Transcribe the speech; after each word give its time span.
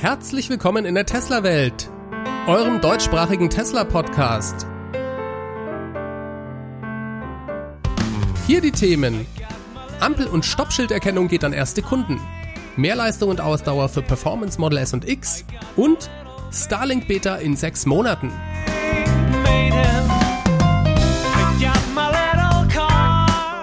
Herzlich 0.00 0.48
willkommen 0.48 0.86
in 0.86 0.94
der 0.94 1.04
Tesla-Welt, 1.04 1.90
eurem 2.46 2.80
deutschsprachigen 2.80 3.50
Tesla-Podcast. 3.50 4.66
Hier 8.46 8.62
die 8.62 8.70
Themen. 8.70 9.26
Ampel- 10.00 10.28
und 10.28 10.46
Stoppschilderkennung 10.46 11.28
geht 11.28 11.44
an 11.44 11.52
erste 11.52 11.82
Kunden. 11.82 12.18
Mehr 12.78 12.96
Leistung 12.96 13.28
und 13.28 13.42
Ausdauer 13.42 13.90
für 13.90 14.00
Performance 14.00 14.58
Model 14.58 14.78
S 14.78 14.94
und 14.94 15.06
X 15.06 15.44
und 15.76 16.08
Starlink 16.50 17.06
Beta 17.06 17.36
in 17.36 17.54
sechs 17.54 17.84
Monaten. 17.84 18.32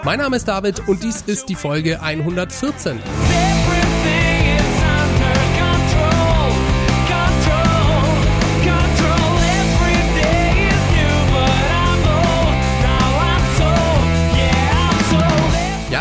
Mein 0.03 0.19
Name 0.19 0.35
ist 0.35 0.47
David 0.47 0.87
und 0.87 1.01
dies 1.01 1.23
ist 1.23 1.49
die 1.49 1.55
Folge 1.55 1.99
114. 1.99 2.99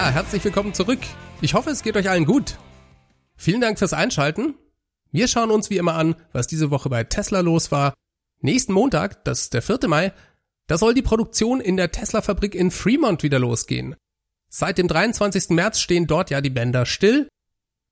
Ja, 0.06 0.12
herzlich 0.12 0.44
willkommen 0.44 0.72
zurück. 0.72 1.00
Ich 1.40 1.54
hoffe, 1.54 1.70
es 1.70 1.82
geht 1.82 1.96
euch 1.96 2.08
allen 2.08 2.26
gut. 2.26 2.58
Vielen 3.34 3.60
Dank 3.60 3.76
fürs 3.76 3.92
Einschalten. 3.92 4.54
Wir 5.10 5.26
schauen 5.26 5.50
uns 5.50 5.68
wie 5.68 5.78
immer 5.78 5.96
an, 5.96 6.14
was 6.32 6.46
diese 6.46 6.70
Woche 6.70 6.88
bei 6.88 7.02
Tesla 7.02 7.40
los 7.40 7.72
war. 7.72 7.92
Nächsten 8.40 8.72
Montag, 8.72 9.24
das 9.24 9.40
ist 9.40 9.54
der 9.54 9.62
4. 9.62 9.80
Mai, 9.88 10.12
da 10.68 10.78
soll 10.78 10.94
die 10.94 11.02
Produktion 11.02 11.60
in 11.60 11.76
der 11.76 11.90
Tesla-Fabrik 11.90 12.54
in 12.54 12.70
Fremont 12.70 13.24
wieder 13.24 13.40
losgehen. 13.40 13.96
Seit 14.48 14.78
dem 14.78 14.86
23. 14.86 15.48
März 15.48 15.80
stehen 15.80 16.06
dort 16.06 16.30
ja 16.30 16.40
die 16.40 16.50
Bänder 16.50 16.86
still. 16.86 17.28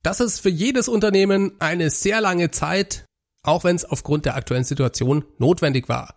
Das 0.04 0.20
ist 0.20 0.38
für 0.38 0.50
jedes 0.50 0.86
Unternehmen 0.86 1.54
eine 1.58 1.90
sehr 1.90 2.20
lange 2.20 2.52
Zeit, 2.52 3.06
auch 3.42 3.64
wenn 3.64 3.74
es 3.74 3.84
aufgrund 3.84 4.24
der 4.24 4.36
aktuellen 4.36 4.62
Situation 4.62 5.24
notwendig 5.38 5.88
war. 5.88 6.16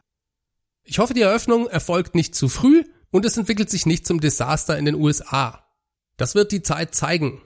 Ich 0.84 1.00
hoffe, 1.00 1.16
die 1.16 1.22
Eröffnung 1.22 1.66
erfolgt 1.66 2.14
nicht 2.14 2.36
zu 2.36 2.50
früh 2.50 2.84
und 3.09 3.26
es 3.26 3.36
entwickelt 3.36 3.72
sich 3.72 3.88
nicht 3.88 4.06
zum 4.06 4.20
Desaster 4.20 4.78
in 4.78 4.86
den 4.86 4.94
USA. 4.94 5.64
Das 6.18 6.36
wird 6.36 6.52
die 6.52 6.64
Zeit 6.64 6.94
zeigen. 6.96 7.42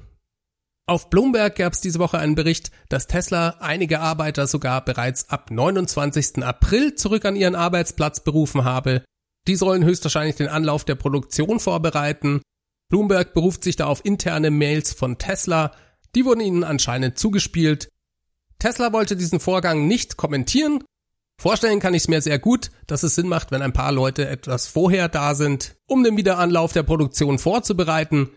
Auf 0.87 1.09
Bloomberg 1.09 1.55
gab 1.55 1.73
es 1.73 1.81
diese 1.81 1.99
Woche 1.99 2.17
einen 2.17 2.35
Bericht, 2.35 2.71
dass 2.89 3.07
Tesla 3.07 3.57
einige 3.59 3.99
Arbeiter 3.99 4.47
sogar 4.47 4.83
bereits 4.83 5.29
ab 5.29 5.51
29. 5.51 6.43
April 6.43 6.95
zurück 6.95 7.23
an 7.25 7.35
ihren 7.35 7.55
Arbeitsplatz 7.55 8.23
berufen 8.23 8.65
habe. 8.65 9.03
Die 9.47 9.55
sollen 9.55 9.85
höchstwahrscheinlich 9.85 10.35
den 10.35 10.47
Anlauf 10.47 10.83
der 10.83 10.95
Produktion 10.95 11.59
vorbereiten. 11.59 12.41
Bloomberg 12.89 13.33
beruft 13.33 13.63
sich 13.63 13.75
da 13.75 13.85
auf 13.85 14.03
interne 14.03 14.51
Mails 14.51 14.93
von 14.93 15.17
Tesla. 15.17 15.71
Die 16.15 16.25
wurden 16.25 16.41
ihnen 16.41 16.63
anscheinend 16.63 17.17
zugespielt. 17.17 17.89
Tesla 18.59 18.91
wollte 18.91 19.15
diesen 19.15 19.39
Vorgang 19.39 19.87
nicht 19.87 20.17
kommentieren. 20.17 20.83
Vorstellen 21.39 21.79
kann 21.79 21.93
ich 21.93 22.03
es 22.03 22.07
mir 22.07 22.21
sehr 22.21 22.37
gut, 22.37 22.69
dass 22.85 23.01
es 23.01 23.15
Sinn 23.15 23.27
macht, 23.27 23.51
wenn 23.51 23.63
ein 23.63 23.73
paar 23.73 23.91
Leute 23.91 24.27
etwas 24.27 24.67
vorher 24.67 25.09
da 25.09 25.33
sind, 25.33 25.75
um 25.87 26.03
den 26.03 26.17
Wiederanlauf 26.17 26.73
der 26.73 26.83
Produktion 26.83 27.39
vorzubereiten. 27.39 28.29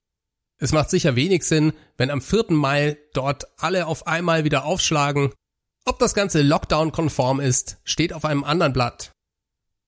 Es 0.59 0.73
macht 0.73 0.91
sicher 0.91 1.17
wenig 1.17 1.45
Sinn, 1.45 1.73
wenn 1.97 2.11
am 2.11 2.21
4. 2.21 2.47
Mai 2.51 2.97
dort 3.13 3.45
alle 3.59 3.87
auf 3.87 4.07
einmal 4.07 4.45
wieder 4.45 4.65
aufschlagen. 4.65 5.33
Ob 5.85 5.99
das 5.99 6.15
Ganze 6.15 6.43
Lockdown-konform 6.43 7.41
ist, 7.41 7.79
steht 7.85 8.13
auf 8.13 8.25
einem 8.25 8.45
anderen 8.45 8.73
Blatt. 8.73 9.13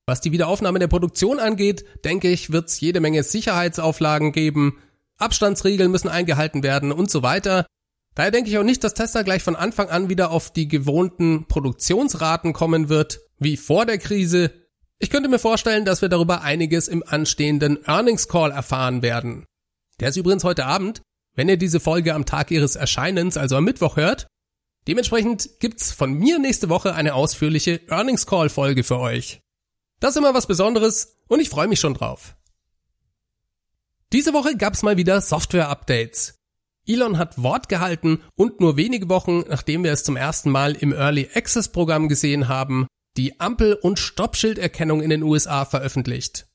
Was 0.06 0.20
die 0.20 0.32
Wiederaufnahme 0.32 0.78
der 0.78 0.88
Produktion 0.88 1.40
angeht, 1.40 1.84
denke 2.04 2.28
ich, 2.28 2.52
wird 2.52 2.68
es 2.68 2.80
jede 2.80 3.00
Menge 3.00 3.22
Sicherheitsauflagen 3.22 4.32
geben, 4.32 4.78
Abstandsregeln 5.18 5.90
müssen 5.90 6.08
eingehalten 6.08 6.62
werden 6.62 6.92
und 6.92 7.10
so 7.10 7.22
weiter. 7.22 7.66
Daher 8.14 8.30
denke 8.30 8.50
ich 8.50 8.58
auch 8.58 8.62
nicht, 8.62 8.84
dass 8.84 8.94
Tesla 8.94 9.22
gleich 9.22 9.42
von 9.42 9.56
Anfang 9.56 9.88
an 9.88 10.08
wieder 10.08 10.30
auf 10.30 10.52
die 10.52 10.68
gewohnten 10.68 11.46
Produktionsraten 11.48 12.52
kommen 12.52 12.88
wird, 12.88 13.20
wie 13.38 13.56
vor 13.56 13.84
der 13.84 13.98
Krise. 13.98 14.52
Ich 14.98 15.10
könnte 15.10 15.28
mir 15.28 15.38
vorstellen, 15.38 15.84
dass 15.84 16.02
wir 16.02 16.08
darüber 16.08 16.42
einiges 16.42 16.88
im 16.88 17.02
anstehenden 17.06 17.84
Earnings 17.86 18.28
Call 18.28 18.50
erfahren 18.50 19.02
werden. 19.02 19.44
Der 20.00 20.10
ist 20.10 20.16
übrigens 20.16 20.44
heute 20.44 20.66
Abend, 20.66 21.02
wenn 21.34 21.48
ihr 21.48 21.56
diese 21.56 21.80
Folge 21.80 22.14
am 22.14 22.26
Tag 22.26 22.50
ihres 22.50 22.76
Erscheinens, 22.76 23.36
also 23.36 23.56
am 23.56 23.64
Mittwoch 23.64 23.96
hört. 23.96 24.26
Dementsprechend 24.88 25.58
gibt's 25.58 25.92
von 25.92 26.12
mir 26.12 26.38
nächste 26.38 26.68
Woche 26.68 26.94
eine 26.94 27.14
ausführliche 27.14 27.80
Earnings 27.88 28.26
Call 28.26 28.48
Folge 28.48 28.84
für 28.84 28.98
euch. 28.98 29.40
Das 30.00 30.10
ist 30.10 30.16
immer 30.16 30.34
was 30.34 30.46
Besonderes 30.46 31.18
und 31.28 31.40
ich 31.40 31.48
freue 31.48 31.68
mich 31.68 31.80
schon 31.80 31.94
drauf. 31.94 32.36
Diese 34.12 34.32
Woche 34.32 34.56
gab's 34.56 34.82
mal 34.82 34.96
wieder 34.96 35.20
Software-Updates. 35.20 36.38
Elon 36.86 37.18
hat 37.18 37.42
Wort 37.42 37.68
gehalten 37.68 38.22
und 38.36 38.60
nur 38.60 38.76
wenige 38.76 39.08
Wochen, 39.08 39.40
nachdem 39.48 39.82
wir 39.82 39.92
es 39.92 40.04
zum 40.04 40.16
ersten 40.16 40.50
Mal 40.50 40.74
im 40.76 40.92
Early 40.92 41.28
Access 41.34 41.72
Programm 41.72 42.08
gesehen 42.08 42.46
haben, 42.46 42.86
die 43.16 43.40
Ampel- 43.40 43.74
und 43.74 43.98
Stoppschilderkennung 43.98 45.02
in 45.02 45.10
den 45.10 45.24
USA 45.24 45.64
veröffentlicht. 45.64 46.46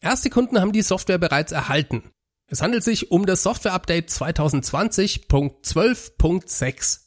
Erste 0.00 0.28
Kunden 0.28 0.60
haben 0.60 0.72
die 0.72 0.82
Software 0.82 1.18
bereits 1.18 1.52
erhalten. 1.52 2.10
Es 2.52 2.62
handelt 2.62 2.82
sich 2.82 3.12
um 3.12 3.26
das 3.26 3.44
Software-Update 3.44 4.10
2020.12.6. 4.10 6.98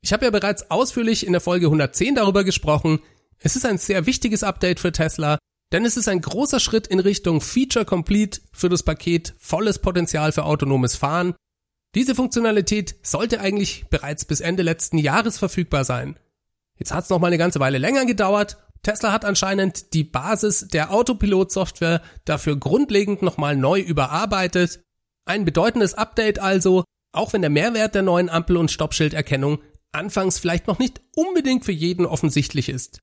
Ich 0.00 0.12
habe 0.12 0.24
ja 0.24 0.32
bereits 0.32 0.72
ausführlich 0.72 1.24
in 1.24 1.30
der 1.30 1.40
Folge 1.40 1.66
110 1.66 2.16
darüber 2.16 2.42
gesprochen. 2.42 2.98
Es 3.38 3.54
ist 3.54 3.64
ein 3.64 3.78
sehr 3.78 4.06
wichtiges 4.06 4.42
Update 4.42 4.80
für 4.80 4.90
Tesla, 4.90 5.38
denn 5.70 5.84
es 5.84 5.96
ist 5.96 6.08
ein 6.08 6.20
großer 6.20 6.58
Schritt 6.58 6.88
in 6.88 6.98
Richtung 6.98 7.40
Feature 7.40 7.84
Complete 7.84 8.40
für 8.50 8.68
das 8.68 8.82
Paket 8.82 9.36
volles 9.38 9.78
Potenzial 9.78 10.32
für 10.32 10.44
autonomes 10.44 10.96
Fahren. 10.96 11.36
Diese 11.94 12.16
Funktionalität 12.16 12.96
sollte 13.04 13.40
eigentlich 13.40 13.84
bereits 13.90 14.24
bis 14.24 14.40
Ende 14.40 14.64
letzten 14.64 14.98
Jahres 14.98 15.38
verfügbar 15.38 15.84
sein. 15.84 16.18
Jetzt 16.76 16.92
hat 16.92 17.04
es 17.04 17.10
noch 17.10 17.20
mal 17.20 17.28
eine 17.28 17.38
ganze 17.38 17.60
Weile 17.60 17.78
länger 17.78 18.04
gedauert 18.04 18.56
Tesla 18.82 19.12
hat 19.12 19.24
anscheinend 19.24 19.92
die 19.94 20.04
Basis 20.04 20.68
der 20.68 20.92
Autopilot-Software 20.92 22.02
dafür 22.24 22.56
grundlegend 22.56 23.22
nochmal 23.22 23.56
neu 23.56 23.80
überarbeitet. 23.80 24.80
Ein 25.28 25.44
bedeutendes 25.44 25.92
Update 25.92 26.38
also, 26.38 26.84
auch 27.12 27.34
wenn 27.34 27.42
der 27.42 27.50
Mehrwert 27.50 27.94
der 27.94 28.00
neuen 28.00 28.30
Ampel- 28.30 28.56
und 28.56 28.70
Stoppschilderkennung 28.70 29.58
anfangs 29.92 30.38
vielleicht 30.38 30.66
noch 30.66 30.78
nicht 30.78 31.02
unbedingt 31.14 31.66
für 31.66 31.72
jeden 31.72 32.06
offensichtlich 32.06 32.70
ist. 32.70 33.00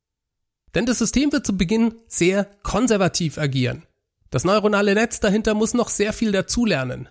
Denn 0.74 0.88
das 0.88 0.98
System 0.98 1.32
wird 1.32 1.46
zu 1.46 1.56
Beginn 1.56 1.94
sehr 2.08 2.46
konservativ 2.64 3.38
agieren. 3.38 3.86
Das 4.32 4.44
neuronale 4.44 4.96
Netz 4.96 5.20
dahinter 5.20 5.54
muss 5.54 5.76
noch 5.76 5.90
sehr 5.90 6.14
viel 6.14 6.32
dazulernen. 6.32 7.10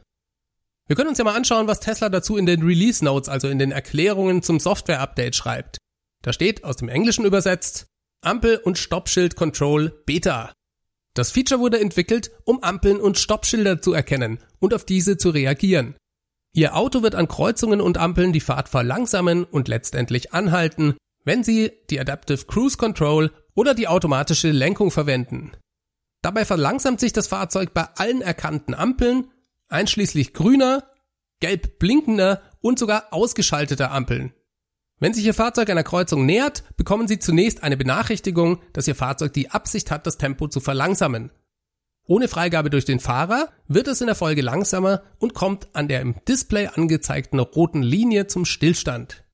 Wir 0.88 0.96
können 0.96 1.10
uns 1.10 1.18
ja 1.18 1.24
mal 1.24 1.36
anschauen, 1.36 1.68
was 1.68 1.78
Tesla 1.78 2.08
dazu 2.08 2.36
in 2.36 2.46
den 2.46 2.64
Release 2.64 3.04
Notes, 3.04 3.28
also 3.28 3.46
in 3.46 3.60
den 3.60 3.70
Erklärungen 3.70 4.42
zum 4.42 4.58
Software-Update 4.58 5.36
schreibt. 5.36 5.78
Da 6.22 6.32
steht 6.32 6.64
aus 6.64 6.76
dem 6.76 6.88
Englischen 6.88 7.24
übersetzt, 7.24 7.86
Ampel- 8.20 8.56
und 8.56 8.78
Stoppschild 8.78 9.36
Control 9.36 9.90
Beta. 10.06 10.52
Das 11.14 11.30
Feature 11.30 11.60
wurde 11.60 11.78
entwickelt, 11.78 12.32
um 12.44 12.64
Ampeln 12.64 13.00
und 13.00 13.16
Stoppschilder 13.16 13.80
zu 13.80 13.92
erkennen 13.92 14.40
und 14.64 14.72
auf 14.72 14.84
diese 14.84 15.18
zu 15.18 15.28
reagieren. 15.28 15.94
Ihr 16.54 16.74
Auto 16.74 17.02
wird 17.02 17.14
an 17.14 17.28
Kreuzungen 17.28 17.82
und 17.82 17.98
Ampeln 17.98 18.32
die 18.32 18.40
Fahrt 18.40 18.70
verlangsamen 18.70 19.44
und 19.44 19.68
letztendlich 19.68 20.32
anhalten, 20.32 20.94
wenn 21.24 21.44
Sie 21.44 21.72
die 21.90 22.00
Adaptive 22.00 22.46
Cruise 22.46 22.78
Control 22.78 23.30
oder 23.54 23.74
die 23.74 23.88
automatische 23.88 24.50
Lenkung 24.50 24.90
verwenden. 24.90 25.52
Dabei 26.22 26.46
verlangsamt 26.46 27.00
sich 27.00 27.12
das 27.12 27.28
Fahrzeug 27.28 27.74
bei 27.74 27.86
allen 27.96 28.22
erkannten 28.22 28.74
Ampeln, 28.74 29.30
einschließlich 29.68 30.32
grüner, 30.32 30.84
gelb 31.40 31.78
blinkender 31.78 32.40
und 32.60 32.78
sogar 32.78 33.08
ausgeschalteter 33.12 33.90
Ampeln. 33.90 34.32
Wenn 34.98 35.12
sich 35.12 35.26
Ihr 35.26 35.34
Fahrzeug 35.34 35.68
einer 35.68 35.82
Kreuzung 35.82 36.24
nähert, 36.24 36.64
bekommen 36.78 37.06
Sie 37.06 37.18
zunächst 37.18 37.62
eine 37.62 37.76
Benachrichtigung, 37.76 38.62
dass 38.72 38.88
Ihr 38.88 38.94
Fahrzeug 38.94 39.34
die 39.34 39.50
Absicht 39.50 39.90
hat, 39.90 40.06
das 40.06 40.16
Tempo 40.16 40.48
zu 40.48 40.60
verlangsamen. 40.60 41.30
Ohne 42.06 42.28
Freigabe 42.28 42.68
durch 42.68 42.84
den 42.84 43.00
Fahrer 43.00 43.48
wird 43.66 43.88
es 43.88 44.00
in 44.02 44.08
der 44.08 44.16
Folge 44.16 44.42
langsamer 44.42 45.02
und 45.18 45.32
kommt 45.32 45.74
an 45.74 45.88
der 45.88 46.02
im 46.02 46.16
Display 46.28 46.66
angezeigten 46.66 47.38
roten 47.38 47.82
Linie 47.82 48.26
zum 48.26 48.44
Stillstand. 48.44 49.24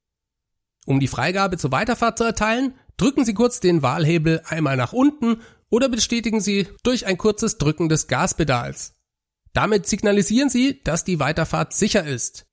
Um 0.87 1.01
die 1.01 1.09
Freigabe 1.09 1.57
zur 1.57 1.73
Weiterfahrt 1.73 2.19
zu 2.19 2.25
erteilen, 2.25 2.75
drücken 2.97 3.25
Sie 3.25 3.35
kurz 3.35 3.59
den 3.59 3.83
Wahlhebel 3.83 4.43
einmal 4.47 4.77
nach 4.77 4.93
unten 4.93 5.41
oder 5.69 5.89
bestätigen 5.89 6.41
Sie 6.41 6.69
durch 6.85 7.07
ein 7.07 7.19
kurzes 7.19 7.59
Drücken 7.59 7.89
des 7.89 8.07
Gaspedals. 8.07 8.95
Damit 9.53 9.87
signalisieren 9.87 10.49
Sie, 10.49 10.81
dass 10.85 11.05
die 11.05 11.19
Weiterfahrt 11.19 11.73
sicher 11.73 12.05
ist. 12.05 12.47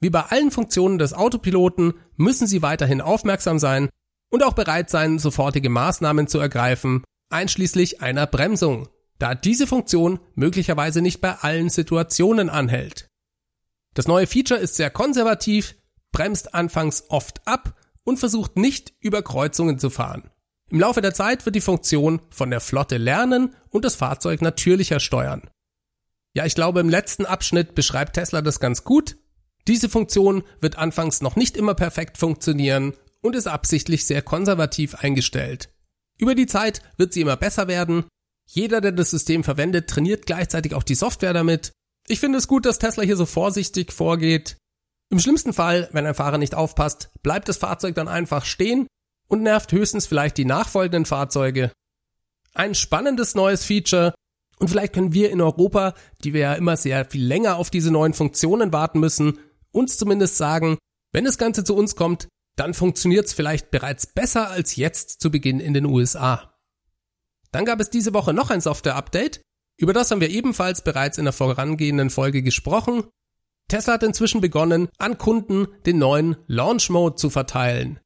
Wie 0.00 0.10
bei 0.10 0.20
allen 0.20 0.52
Funktionen 0.52 0.98
des 0.98 1.12
Autopiloten 1.12 1.94
müssen 2.16 2.46
Sie 2.46 2.62
weiterhin 2.62 3.00
aufmerksam 3.00 3.58
sein 3.58 3.88
und 4.30 4.44
auch 4.44 4.52
bereit 4.52 4.90
sein, 4.90 5.18
sofortige 5.18 5.70
Maßnahmen 5.70 6.28
zu 6.28 6.38
ergreifen, 6.38 7.02
einschließlich 7.30 8.00
einer 8.00 8.26
Bremsung, 8.26 8.88
da 9.18 9.34
diese 9.34 9.66
Funktion 9.66 10.20
möglicherweise 10.34 11.00
nicht 11.00 11.20
bei 11.20 11.34
allen 11.34 11.68
Situationen 11.70 12.50
anhält. 12.50 13.08
Das 13.94 14.06
neue 14.06 14.26
Feature 14.26 14.60
ist 14.60 14.76
sehr 14.76 14.90
konservativ, 14.90 15.74
bremst 16.12 16.54
anfangs 16.54 17.04
oft 17.08 17.46
ab 17.46 17.74
und 18.04 18.18
versucht 18.18 18.56
nicht 18.56 18.92
über 19.00 19.22
Kreuzungen 19.22 19.78
zu 19.78 19.90
fahren. 19.90 20.30
Im 20.68 20.80
Laufe 20.80 21.00
der 21.00 21.14
Zeit 21.14 21.46
wird 21.46 21.56
die 21.56 21.60
Funktion 21.60 22.20
von 22.30 22.50
der 22.50 22.60
Flotte 22.60 22.96
lernen 22.96 23.54
und 23.70 23.84
das 23.84 23.94
Fahrzeug 23.94 24.42
natürlicher 24.42 25.00
steuern. 25.00 25.48
Ja, 26.34 26.44
ich 26.44 26.54
glaube, 26.54 26.80
im 26.80 26.88
letzten 26.88 27.24
Abschnitt 27.24 27.74
beschreibt 27.74 28.14
Tesla 28.14 28.42
das 28.42 28.60
ganz 28.60 28.84
gut. 28.84 29.16
Diese 29.68 29.88
Funktion 29.88 30.42
wird 30.60 30.76
anfangs 30.76 31.22
noch 31.22 31.36
nicht 31.36 31.56
immer 31.56 31.74
perfekt 31.74 32.18
funktionieren 32.18 32.94
und 33.22 33.34
ist 33.34 33.46
absichtlich 33.46 34.04
sehr 34.04 34.22
konservativ 34.22 34.96
eingestellt. 34.96 35.70
Über 36.18 36.34
die 36.34 36.46
Zeit 36.46 36.82
wird 36.96 37.12
sie 37.12 37.22
immer 37.22 37.36
besser 37.36 37.68
werden. 37.68 38.04
Jeder, 38.48 38.80
der 38.80 38.92
das 38.92 39.10
System 39.10 39.44
verwendet, 39.44 39.88
trainiert 39.88 40.26
gleichzeitig 40.26 40.74
auch 40.74 40.82
die 40.82 40.94
Software 40.94 41.32
damit. 41.32 41.72
Ich 42.08 42.20
finde 42.20 42.38
es 42.38 42.48
gut, 42.48 42.64
dass 42.64 42.78
Tesla 42.78 43.02
hier 43.02 43.16
so 43.16 43.26
vorsichtig 43.26 43.92
vorgeht. 43.92 44.56
Im 45.10 45.18
schlimmsten 45.18 45.52
Fall, 45.52 45.88
wenn 45.92 46.06
ein 46.06 46.14
Fahrer 46.14 46.38
nicht 46.38 46.54
aufpasst, 46.54 47.10
bleibt 47.22 47.48
das 47.48 47.58
Fahrzeug 47.58 47.94
dann 47.94 48.08
einfach 48.08 48.44
stehen 48.44 48.86
und 49.28 49.42
nervt 49.42 49.72
höchstens 49.72 50.06
vielleicht 50.06 50.36
die 50.36 50.44
nachfolgenden 50.44 51.04
Fahrzeuge. 51.04 51.72
Ein 52.54 52.74
spannendes 52.74 53.34
neues 53.34 53.64
Feature 53.64 54.14
und 54.58 54.68
vielleicht 54.68 54.94
können 54.94 55.12
wir 55.12 55.30
in 55.30 55.40
Europa, 55.40 55.94
die 56.24 56.32
wir 56.32 56.40
ja 56.40 56.54
immer 56.54 56.76
sehr 56.76 57.04
viel 57.04 57.24
länger 57.24 57.56
auf 57.56 57.70
diese 57.70 57.90
neuen 57.90 58.14
Funktionen 58.14 58.72
warten 58.72 59.00
müssen, 59.00 59.38
uns 59.70 59.98
zumindest 59.98 60.36
sagen, 60.36 60.78
wenn 61.12 61.24
das 61.24 61.38
Ganze 61.38 61.64
zu 61.64 61.76
uns 61.76 61.96
kommt, 61.96 62.28
dann 62.56 62.72
funktioniert 62.72 63.26
es 63.26 63.34
vielleicht 63.34 63.70
bereits 63.70 64.06
besser 64.06 64.50
als 64.50 64.76
jetzt 64.76 65.20
zu 65.20 65.30
Beginn 65.30 65.60
in 65.60 65.74
den 65.74 65.84
USA. 65.84 66.55
Dann 67.56 67.64
gab 67.64 67.80
es 67.80 67.88
diese 67.88 68.12
Woche 68.12 68.34
noch 68.34 68.50
ein 68.50 68.60
Software-Update, 68.60 69.40
über 69.78 69.94
das 69.94 70.10
haben 70.10 70.20
wir 70.20 70.28
ebenfalls 70.28 70.84
bereits 70.84 71.16
in 71.16 71.24
der 71.24 71.32
vorangehenden 71.32 72.10
Folge 72.10 72.42
gesprochen. 72.42 73.04
Tesla 73.68 73.94
hat 73.94 74.02
inzwischen 74.02 74.42
begonnen, 74.42 74.90
an 74.98 75.16
Kunden 75.16 75.66
den 75.86 75.96
neuen 75.96 76.36
Launch 76.48 76.90
Mode 76.90 77.16
zu 77.16 77.30
verteilen. 77.30 77.98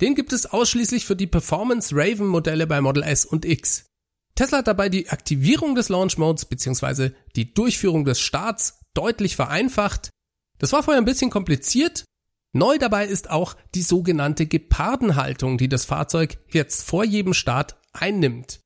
Den 0.00 0.16
gibt 0.16 0.32
es 0.32 0.46
ausschließlich 0.46 1.06
für 1.06 1.14
die 1.14 1.28
Performance 1.28 1.94
Raven 1.94 2.26
Modelle 2.26 2.66
bei 2.66 2.80
Model 2.80 3.04
S 3.04 3.24
und 3.24 3.44
X. 3.44 3.86
Tesla 4.34 4.58
hat 4.58 4.66
dabei 4.66 4.88
die 4.88 5.08
Aktivierung 5.10 5.76
des 5.76 5.90
Launch 5.90 6.18
Modes 6.18 6.46
bzw. 6.46 7.10
die 7.36 7.54
Durchführung 7.54 8.04
des 8.04 8.18
Starts 8.18 8.80
deutlich 8.94 9.36
vereinfacht. 9.36 10.10
Das 10.58 10.72
war 10.72 10.82
vorher 10.82 11.00
ein 11.00 11.04
bisschen 11.04 11.30
kompliziert. 11.30 12.04
Neu 12.52 12.78
dabei 12.78 13.06
ist 13.06 13.30
auch 13.30 13.54
die 13.76 13.82
sogenannte 13.82 14.46
Gepardenhaltung, 14.46 15.56
die 15.56 15.68
das 15.68 15.84
Fahrzeug 15.84 16.38
jetzt 16.50 16.82
vor 16.82 17.04
jedem 17.04 17.32
Start 17.32 17.76
einnimmt. 17.92 18.58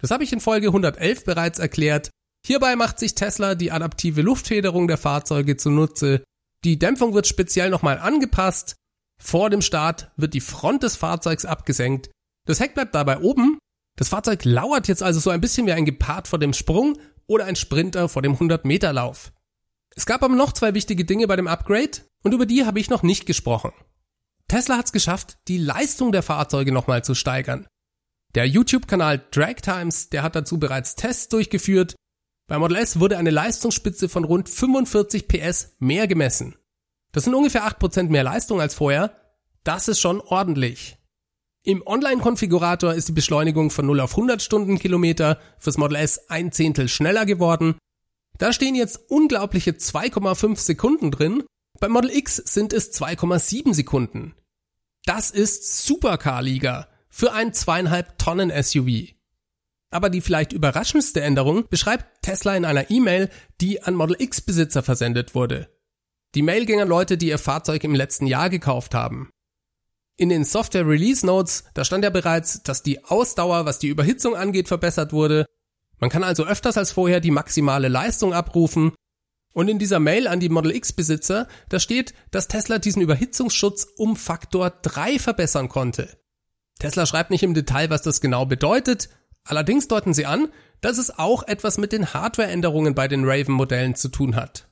Das 0.00 0.10
habe 0.10 0.24
ich 0.24 0.32
in 0.32 0.40
Folge 0.40 0.68
111 0.68 1.24
bereits 1.24 1.58
erklärt. 1.58 2.10
Hierbei 2.46 2.76
macht 2.76 2.98
sich 2.98 3.14
Tesla 3.14 3.54
die 3.54 3.70
adaptive 3.70 4.22
Luftfederung 4.22 4.88
der 4.88 4.96
Fahrzeuge 4.96 5.56
zunutze. 5.56 6.24
Die 6.64 6.78
Dämpfung 6.78 7.14
wird 7.14 7.26
speziell 7.26 7.70
nochmal 7.70 7.98
angepasst. 7.98 8.74
Vor 9.22 9.50
dem 9.50 9.60
Start 9.60 10.10
wird 10.16 10.34
die 10.34 10.40
Front 10.40 10.82
des 10.82 10.96
Fahrzeugs 10.96 11.44
abgesenkt. 11.44 12.10
Das 12.46 12.60
Heck 12.60 12.74
bleibt 12.74 12.94
dabei 12.94 13.18
oben. 13.20 13.58
Das 13.96 14.08
Fahrzeug 14.08 14.44
lauert 14.44 14.88
jetzt 14.88 15.02
also 15.02 15.20
so 15.20 15.30
ein 15.30 15.42
bisschen 15.42 15.66
wie 15.66 15.72
ein 15.72 15.84
Gepard 15.84 16.26
vor 16.26 16.38
dem 16.38 16.54
Sprung 16.54 16.98
oder 17.26 17.44
ein 17.44 17.56
Sprinter 17.56 18.08
vor 18.08 18.22
dem 18.22 18.36
100-Meter-Lauf. 18.36 19.32
Es 19.94 20.06
gab 20.06 20.22
aber 20.22 20.34
noch 20.34 20.52
zwei 20.52 20.72
wichtige 20.74 21.04
Dinge 21.04 21.26
bei 21.26 21.36
dem 21.36 21.48
Upgrade 21.48 21.98
und 22.22 22.32
über 22.32 22.46
die 22.46 22.64
habe 22.64 22.80
ich 22.80 22.88
noch 22.88 23.02
nicht 23.02 23.26
gesprochen. 23.26 23.72
Tesla 24.48 24.78
hat 24.78 24.86
es 24.86 24.92
geschafft, 24.92 25.36
die 25.48 25.58
Leistung 25.58 26.12
der 26.12 26.22
Fahrzeuge 26.22 26.72
nochmal 26.72 27.04
zu 27.04 27.14
steigern. 27.14 27.66
Der 28.36 28.46
YouTube-Kanal 28.46 29.26
Drag 29.32 29.56
Times, 29.56 30.08
der 30.08 30.22
hat 30.22 30.36
dazu 30.36 30.60
bereits 30.60 30.94
Tests 30.94 31.28
durchgeführt. 31.28 31.96
Bei 32.46 32.58
Model 32.58 32.76
S 32.76 33.00
wurde 33.00 33.18
eine 33.18 33.30
Leistungsspitze 33.30 34.08
von 34.08 34.24
rund 34.24 34.48
45 34.48 35.26
PS 35.26 35.74
mehr 35.80 36.06
gemessen. 36.06 36.54
Das 37.10 37.24
sind 37.24 37.34
ungefähr 37.34 37.64
8% 37.66 38.04
mehr 38.04 38.22
Leistung 38.22 38.60
als 38.60 38.74
vorher. 38.74 39.16
Das 39.64 39.88
ist 39.88 39.98
schon 39.98 40.20
ordentlich. 40.20 40.96
Im 41.64 41.84
Online-Konfigurator 41.84 42.94
ist 42.94 43.08
die 43.08 43.12
Beschleunigung 43.12 43.70
von 43.70 43.86
0 43.86 44.00
auf 44.00 44.12
100 44.12 44.40
Stundenkilometer 44.40 45.38
fürs 45.58 45.76
Model 45.76 45.96
S 45.96 46.30
ein 46.30 46.52
Zehntel 46.52 46.88
schneller 46.88 47.26
geworden. 47.26 47.76
Da 48.38 48.52
stehen 48.52 48.76
jetzt 48.76 49.10
unglaubliche 49.10 49.72
2,5 49.72 50.56
Sekunden 50.56 51.10
drin. 51.10 51.42
Beim 51.80 51.92
Model 51.92 52.10
X 52.10 52.36
sind 52.36 52.72
es 52.72 52.92
2,7 52.94 53.74
Sekunden. 53.74 54.34
Das 55.04 55.30
ist 55.32 55.84
Supercar-Liga 55.84 56.89
für 57.10 57.32
ein 57.32 57.52
zweieinhalb 57.52 58.18
Tonnen 58.18 58.50
SUV. 58.50 59.14
Aber 59.90 60.08
die 60.08 60.20
vielleicht 60.20 60.52
überraschendste 60.52 61.20
Änderung 61.20 61.68
beschreibt 61.68 62.22
Tesla 62.22 62.56
in 62.56 62.64
einer 62.64 62.90
E-Mail, 62.90 63.28
die 63.60 63.82
an 63.82 63.94
Model 63.94 64.16
X 64.18 64.40
Besitzer 64.40 64.82
versendet 64.82 65.34
wurde. 65.34 65.68
Die 66.34 66.42
Mail 66.42 66.64
ging 66.64 66.80
an 66.80 66.88
Leute, 66.88 67.18
die 67.18 67.28
ihr 67.28 67.38
Fahrzeug 67.38 67.82
im 67.82 67.94
letzten 67.94 68.26
Jahr 68.26 68.48
gekauft 68.48 68.94
haben. 68.94 69.30
In 70.16 70.28
den 70.28 70.44
Software 70.44 70.86
Release 70.86 71.26
Notes, 71.26 71.64
da 71.74 71.84
stand 71.84 72.04
ja 72.04 72.10
bereits, 72.10 72.62
dass 72.62 72.82
die 72.82 73.04
Ausdauer, 73.04 73.66
was 73.66 73.80
die 73.80 73.88
Überhitzung 73.88 74.36
angeht, 74.36 74.68
verbessert 74.68 75.12
wurde 75.12 75.46
man 76.00 76.10
kann 76.10 76.24
also 76.24 76.44
öfters 76.44 76.78
als 76.78 76.92
vorher 76.92 77.20
die 77.20 77.30
maximale 77.30 77.88
Leistung 77.88 78.32
abrufen. 78.32 78.92
Und 79.52 79.68
in 79.68 79.78
dieser 79.78 80.00
Mail 80.00 80.26
an 80.26 80.40
die 80.40 80.48
Model 80.48 80.74
X 80.74 80.92
Besitzer, 80.92 81.46
da 81.68 81.78
steht, 81.78 82.14
dass 82.30 82.48
Tesla 82.48 82.78
diesen 82.78 83.02
Überhitzungsschutz 83.02 83.86
um 83.96 84.16
Faktor 84.16 84.70
3 84.70 85.18
verbessern 85.18 85.68
konnte. 85.68 86.19
Tesla 86.80 87.06
schreibt 87.06 87.30
nicht 87.30 87.44
im 87.44 87.54
Detail, 87.54 87.90
was 87.90 88.02
das 88.02 88.20
genau 88.20 88.46
bedeutet, 88.46 89.08
allerdings 89.44 89.86
deuten 89.86 90.12
sie 90.12 90.26
an, 90.26 90.48
dass 90.80 90.98
es 90.98 91.16
auch 91.18 91.46
etwas 91.46 91.78
mit 91.78 91.92
den 91.92 92.12
Hardwareänderungen 92.12 92.94
bei 92.94 93.06
den 93.06 93.24
Raven-Modellen 93.24 93.94
zu 93.94 94.08
tun 94.08 94.34
hat. 94.34 94.66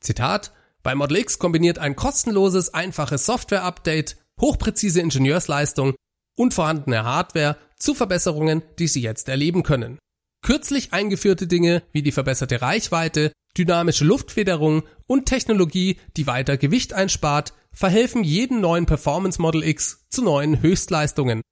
Zitat, 0.00 0.52
bei 0.82 0.94
Model 0.94 1.18
X 1.18 1.38
kombiniert 1.38 1.78
ein 1.78 1.96
kostenloses, 1.96 2.72
einfaches 2.72 3.26
Software-Update, 3.26 4.16
hochpräzise 4.40 5.00
Ingenieursleistung 5.00 5.94
und 6.36 6.54
vorhandene 6.54 7.04
Hardware 7.04 7.56
zu 7.76 7.94
Verbesserungen, 7.94 8.62
die 8.78 8.86
Sie 8.86 9.02
jetzt 9.02 9.28
erleben 9.28 9.64
können. 9.64 9.98
Kürzlich 10.42 10.92
eingeführte 10.92 11.48
Dinge 11.48 11.82
wie 11.92 12.02
die 12.02 12.12
verbesserte 12.12 12.62
Reichweite, 12.62 13.32
dynamische 13.56 14.04
Luftfederung 14.04 14.84
und 15.08 15.26
Technologie, 15.26 15.98
die 16.16 16.28
weiter 16.28 16.56
Gewicht 16.56 16.92
einspart, 16.92 17.52
verhelfen 17.74 18.24
jedem 18.24 18.60
neuen 18.60 18.86
Performance 18.86 19.40
Model 19.40 19.62
X 19.62 20.06
zu 20.08 20.22
neuen 20.22 20.60
Höchstleistungen. 20.62 21.42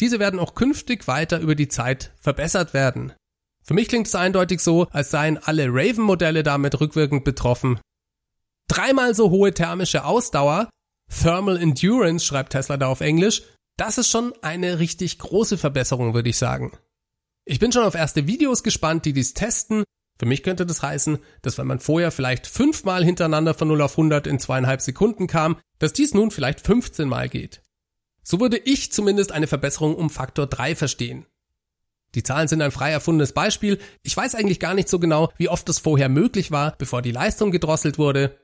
Diese 0.00 0.18
werden 0.18 0.40
auch 0.40 0.54
künftig 0.54 1.08
weiter 1.08 1.40
über 1.40 1.54
die 1.54 1.68
Zeit 1.68 2.12
verbessert 2.18 2.74
werden. 2.74 3.12
Für 3.62 3.74
mich 3.74 3.88
klingt 3.88 4.06
es 4.06 4.14
eindeutig 4.14 4.60
so, 4.60 4.86
als 4.90 5.10
seien 5.10 5.38
alle 5.38 5.66
Raven-Modelle 5.68 6.42
damit 6.42 6.80
rückwirkend 6.80 7.24
betroffen. 7.24 7.80
Dreimal 8.68 9.14
so 9.14 9.30
hohe 9.30 9.54
thermische 9.54 10.04
Ausdauer, 10.04 10.68
Thermal 11.08 11.56
Endurance 11.56 12.24
schreibt 12.24 12.52
Tesla 12.52 12.76
da 12.76 12.88
auf 12.88 13.00
Englisch, 13.00 13.42
das 13.76 13.98
ist 13.98 14.10
schon 14.10 14.32
eine 14.42 14.78
richtig 14.78 15.18
große 15.18 15.58
Verbesserung, 15.58 16.14
würde 16.14 16.30
ich 16.30 16.38
sagen. 16.38 16.76
Ich 17.44 17.58
bin 17.58 17.72
schon 17.72 17.84
auf 17.84 17.94
erste 17.94 18.26
Videos 18.26 18.62
gespannt, 18.62 19.04
die 19.04 19.12
dies 19.12 19.34
testen. 19.34 19.84
Für 20.18 20.26
mich 20.26 20.42
könnte 20.42 20.64
das 20.64 20.82
heißen, 20.82 21.18
dass 21.42 21.58
wenn 21.58 21.66
man 21.66 21.80
vorher 21.80 22.10
vielleicht 22.10 22.46
fünfmal 22.46 23.04
hintereinander 23.04 23.54
von 23.54 23.68
0 23.68 23.82
auf 23.82 23.92
100 23.92 24.26
in 24.26 24.38
zweieinhalb 24.38 24.80
Sekunden 24.80 25.26
kam, 25.26 25.58
dass 25.78 25.92
dies 25.92 26.14
nun 26.14 26.30
vielleicht 26.30 26.60
15 26.60 27.08
Mal 27.08 27.28
geht. 27.28 27.62
So 28.22 28.40
würde 28.40 28.56
ich 28.56 28.92
zumindest 28.92 29.32
eine 29.32 29.46
Verbesserung 29.46 29.94
um 29.94 30.10
Faktor 30.10 30.46
3 30.46 30.74
verstehen. 30.74 31.26
Die 32.14 32.22
Zahlen 32.22 32.48
sind 32.48 32.62
ein 32.62 32.70
frei 32.70 32.90
erfundenes 32.90 33.32
Beispiel. 33.32 33.78
Ich 34.02 34.16
weiß 34.16 34.34
eigentlich 34.34 34.58
gar 34.58 34.74
nicht 34.74 34.88
so 34.88 34.98
genau, 34.98 35.30
wie 35.36 35.50
oft 35.50 35.68
es 35.68 35.78
vorher 35.78 36.08
möglich 36.08 36.50
war, 36.50 36.74
bevor 36.78 37.02
die 37.02 37.12
Leistung 37.12 37.50
gedrosselt 37.50 37.98
wurde. 37.98 38.38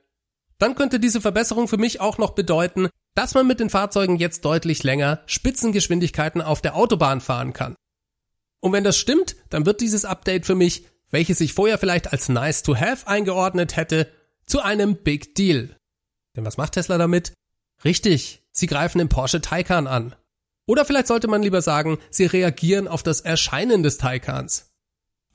Dann 0.59 0.75
könnte 0.75 1.01
diese 1.01 1.21
Verbesserung 1.21 1.69
für 1.69 1.79
mich 1.79 2.01
auch 2.01 2.19
noch 2.19 2.33
bedeuten, 2.33 2.89
dass 3.15 3.35
man 3.35 3.47
mit 3.47 3.61
den 3.61 3.71
Fahrzeugen 3.71 4.17
jetzt 4.17 4.45
deutlich 4.45 4.83
länger 4.83 5.23
Spitzengeschwindigkeiten 5.27 6.43
auf 6.43 6.61
der 6.61 6.77
Autobahn 6.77 7.21
fahren 7.21 7.53
kann. 7.53 7.75
Und 8.61 8.73
wenn 8.73 8.85
das 8.85 8.97
stimmt, 8.97 9.37
dann 9.51 9.67
wird 9.67 9.81
dieses 9.81 10.05
Update 10.05 10.47
für 10.47 10.55
mich, 10.55 10.87
welches 11.13 11.39
sich 11.39 11.55
vorher 11.55 11.79
vielleicht 11.79 12.13
als 12.13 12.29
nice 12.29 12.65
to 12.65 12.75
have 12.75 13.07
eingeordnet 13.07 13.77
hätte, 13.77 14.09
zu 14.45 14.61
einem 14.61 14.97
Big 14.97 15.37
Deal. 15.37 15.77
Denn 16.37 16.45
was 16.45 16.57
macht 16.57 16.73
Tesla 16.73 16.99
damit? 16.99 17.33
Richtig, 17.85 18.43
sie 18.51 18.67
greifen 18.67 18.99
den 18.99 19.09
Porsche 19.09 19.41
Taycan 19.41 19.87
an. 19.87 20.17
Oder 20.67 20.85
vielleicht 20.85 21.07
sollte 21.07 21.29
man 21.29 21.43
lieber 21.43 21.63
sagen, 21.63 21.99
sie 22.11 22.27
reagieren 22.27 22.89
auf 22.89 23.03
das 23.03 23.21
Erscheinen 23.21 23.83
des 23.83 23.99
Taycans. 23.99 24.73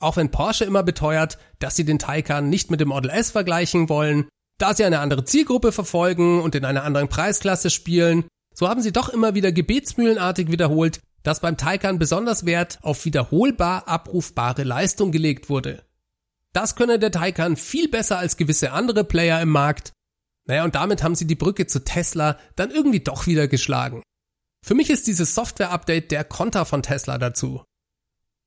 Auch 0.00 0.16
wenn 0.16 0.30
Porsche 0.30 0.64
immer 0.64 0.82
beteuert, 0.82 1.38
dass 1.58 1.76
sie 1.76 1.84
den 1.84 1.98
Taycan 1.98 2.48
nicht 2.48 2.70
mit 2.70 2.80
dem 2.80 2.88
Model 2.88 3.10
S 3.10 3.30
vergleichen 3.30 3.88
wollen, 3.88 4.28
da 4.58 4.74
sie 4.74 4.84
eine 4.84 5.00
andere 5.00 5.24
Zielgruppe 5.24 5.72
verfolgen 5.72 6.40
und 6.40 6.54
in 6.54 6.64
einer 6.64 6.84
anderen 6.84 7.08
Preisklasse 7.08 7.70
spielen, 7.70 8.26
so 8.54 8.68
haben 8.68 8.82
sie 8.82 8.92
doch 8.92 9.08
immer 9.08 9.34
wieder 9.34 9.52
gebetsmühlenartig 9.52 10.50
wiederholt, 10.50 11.00
dass 11.22 11.40
beim 11.40 11.56
Taycan 11.56 11.98
besonders 11.98 12.46
Wert 12.46 12.78
auf 12.82 13.04
wiederholbar 13.04 13.88
abrufbare 13.88 14.64
Leistung 14.64 15.12
gelegt 15.12 15.48
wurde. 15.48 15.84
Das 16.52 16.76
könne 16.76 16.98
der 16.98 17.10
Taycan 17.10 17.56
viel 17.56 17.88
besser 17.88 18.18
als 18.18 18.36
gewisse 18.36 18.72
andere 18.72 19.04
Player 19.04 19.40
im 19.40 19.50
Markt. 19.50 19.92
Naja, 20.46 20.64
und 20.64 20.74
damit 20.74 21.02
haben 21.02 21.14
sie 21.14 21.26
die 21.26 21.34
Brücke 21.34 21.66
zu 21.66 21.84
Tesla 21.84 22.38
dann 22.56 22.70
irgendwie 22.70 23.00
doch 23.00 23.26
wieder 23.26 23.48
geschlagen. 23.48 24.02
Für 24.64 24.74
mich 24.74 24.90
ist 24.90 25.06
dieses 25.06 25.34
Software-Update 25.34 26.10
der 26.10 26.24
Konter 26.24 26.64
von 26.64 26.82
Tesla 26.82 27.18
dazu. 27.18 27.62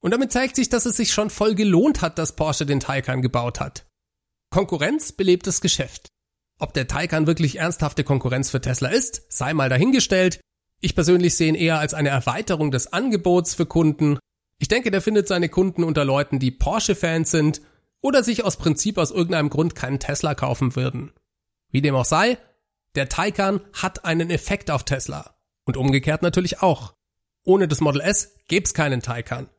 Und 0.02 0.12
damit 0.12 0.32
zeigt 0.32 0.56
sich, 0.56 0.70
dass 0.70 0.86
es 0.86 0.98
sich 0.98 1.14
schon 1.14 1.30
voll 1.30 1.56
gelohnt 1.56 2.02
hat, 2.02 2.18
dass 2.18 2.36
Porsche 2.36 2.66
den 2.66 2.80
Taycan 2.80 3.22
gebaut 3.22 3.60
hat. 3.60 3.86
Konkurrenz 4.50 5.12
belebt 5.12 5.48
das 5.48 5.62
Geschäft. 5.62 6.08
Ob 6.60 6.74
der 6.74 6.88
Taycan 6.88 7.28
wirklich 7.28 7.58
ernsthafte 7.58 8.04
Konkurrenz 8.04 8.50
für 8.50 8.62
Tesla 8.62 8.90
ist, 8.90 9.24
sei 9.30 9.54
mal 9.54 9.70
dahingestellt. 9.70 10.42
Ich 10.82 10.96
persönlich 10.96 11.36
sehe 11.36 11.48
ihn 11.48 11.56
eher 11.56 11.80
als 11.80 11.94
eine 11.94 12.10
Erweiterung 12.10 12.72
des 12.72 12.92
Angebots 12.92 13.54
für 13.54 13.68
Kunden. 13.68 14.18
Ich 14.58 14.68
denke, 14.68 14.90
der 14.90 15.02
findet 15.02 15.28
seine 15.28 15.48
Kunden 15.48 15.84
unter 15.84 16.04
Leuten, 16.04 16.40
die 16.40 16.52
Porsche-Fans 16.52 17.30
sind 17.30 17.62
oder 18.02 18.24
sich 18.24 18.44
aus 18.44 18.58
Prinzip 18.58 18.98
aus 18.98 19.12
irgendeinem 19.12 19.50
Grund 19.50 19.76
keinen 19.76 20.00
Tesla 20.00 20.34
kaufen 20.34 20.76
würden. 20.76 21.14
Wie 21.70 21.82
dem 21.82 21.96
auch 21.96 22.06
sei, 22.06 22.40
der 22.96 23.10
Taycan 23.10 23.62
hat 23.74 24.06
einen 24.06 24.32
Effekt 24.32 24.72
auf 24.72 24.84
Tesla. 24.84 25.36
Und 25.66 25.78
umgekehrt 25.78 26.24
natürlich 26.24 26.62
auch. 26.62 26.96
Ohne 27.46 27.68
das 27.68 27.80
Model 27.80 28.02
S 28.02 28.36
gäb's 28.48 28.74
keinen 28.74 29.02
Taycan. 29.02 29.50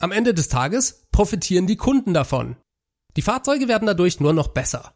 Am 0.00 0.10
Ende 0.10 0.34
des 0.34 0.48
Tages 0.48 1.06
profitieren 1.12 1.68
die 1.68 1.76
Kunden 1.76 2.12
davon. 2.12 2.56
Die 3.16 3.22
Fahrzeuge 3.22 3.68
werden 3.68 3.86
dadurch 3.86 4.18
nur 4.18 4.32
noch 4.32 4.48
besser. 4.48 4.94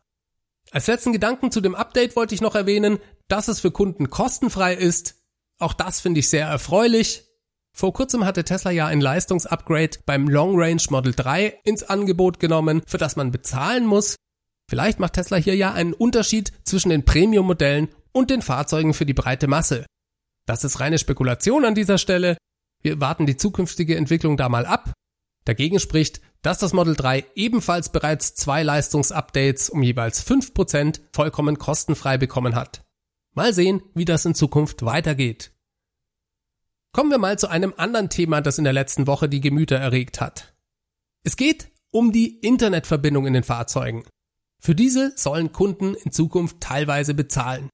Als 0.73 0.89
letzten 0.89 1.13
Gedanken 1.13 1.53
zu 1.53 1.61
dem 1.61 1.77
Update 1.77 2.17
wollte 2.17 2.35
ich 2.35 2.41
noch 2.41 2.57
erwähnen, 2.57 2.99
dass 3.29 3.49
es 3.49 3.61
für 3.61 3.71
Kunden 3.71 4.11
kostenfrei 4.11 4.75
ist. 4.75 5.18
Auch 5.59 5.73
das 5.73 6.00
finde 6.00 6.21
ich 6.21 6.29
sehr 6.29 6.47
erfreulich. 6.47 7.25
Vor 7.73 7.93
kurzem 7.93 8.25
hatte 8.25 8.45
Tesla 8.45 8.71
ja 8.71 8.87
ein 8.87 9.00
Leistungsupgrade 9.00 9.99
beim 10.07 10.29
Long 10.29 10.61
Range 10.61 10.83
Model 10.91 11.15
3 11.15 11.61
ins 11.65 11.85
Angebot 11.85 12.41
genommen, 12.41 12.83
für 12.87 12.99
das 12.99 13.17
man 13.17 13.31
bezahlen 13.31 13.87
muss. 13.87 14.17
Vielleicht 14.69 14.99
macht 14.99 15.15
Tesla 15.15 15.37
hier 15.37 15.57
ja 15.57 15.73
einen 15.73 15.93
Unterschied 15.93 16.53
zwischen 16.65 16.91
den 16.91 17.05
Premium-Modellen 17.05 17.88
und 18.12 18.31
den 18.31 18.43
Fahrzeugen 18.43 18.95
für 18.95 19.07
die 19.07 19.15
breite 19.15 19.47
Masse. 19.47 19.87
Das 20.47 20.65
ist 20.65 20.81
reine 20.81 20.99
Spekulation 20.99 21.65
an 21.65 21.75
dieser 21.75 21.99
Stelle. 21.99 22.37
Wir 22.83 23.00
warten 23.00 23.27
die 23.27 23.37
zukünftige 23.37 23.97
Entwicklung 23.97 24.37
da 24.37 24.49
mal 24.49 24.67
ab. 24.67 24.93
Dagegen 25.45 25.81
spricht, 25.81 26.21
dass 26.43 26.59
das 26.59 26.73
Model 26.73 26.95
3 26.95 27.25
ebenfalls 27.35 27.91
bereits 27.91 28.35
zwei 28.35 28.62
Leistungsupdates 28.62 29.71
um 29.71 29.83
jeweils 29.83 30.25
5% 30.27 31.00
vollkommen 31.12 31.59
kostenfrei 31.59 32.19
bekommen 32.19 32.55
hat. 32.55 32.83
Mal 33.38 33.54
sehen, 33.54 33.83
wie 33.95 34.04
das 34.04 34.25
in 34.25 34.35
Zukunft 34.35 34.85
weitergeht. 34.85 35.52
Kommen 36.90 37.12
wir 37.12 37.18
mal 37.18 37.38
zu 37.38 37.47
einem 37.47 37.73
anderen 37.76 38.11
Thema, 38.11 38.40
das 38.40 38.59
in 38.59 38.64
der 38.64 38.73
letzten 38.73 39.07
Woche 39.07 39.28
die 39.28 39.40
Gemüter 39.40 39.76
erregt 39.76 40.21
hat. 40.21 40.54
Es 41.23 41.37
geht 41.37 41.68
um 41.92 42.11
die 42.11 42.40
Internetverbindung 42.40 43.28
in 43.28 43.35
den 43.35 43.45
Fahrzeugen. 43.45 44.02
Für 44.59 44.75
diese 44.75 45.12
sollen 45.14 45.52
Kunden 45.52 45.95
in 45.95 46.11
Zukunft 46.11 46.59
teilweise 46.59 47.14
bezahlen. 47.14 47.71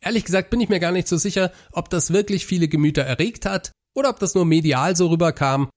Ehrlich 0.00 0.24
gesagt 0.24 0.50
bin 0.50 0.60
ich 0.60 0.68
mir 0.68 0.80
gar 0.80 0.90
nicht 0.90 1.06
so 1.06 1.16
sicher, 1.16 1.52
ob 1.70 1.90
das 1.90 2.12
wirklich 2.12 2.44
viele 2.44 2.66
Gemüter 2.66 3.02
erregt 3.02 3.46
hat 3.46 3.70
oder 3.94 4.10
ob 4.10 4.18
das 4.18 4.34
nur 4.34 4.44
medial 4.44 4.96
so 4.96 5.06
rüberkam. 5.06 5.70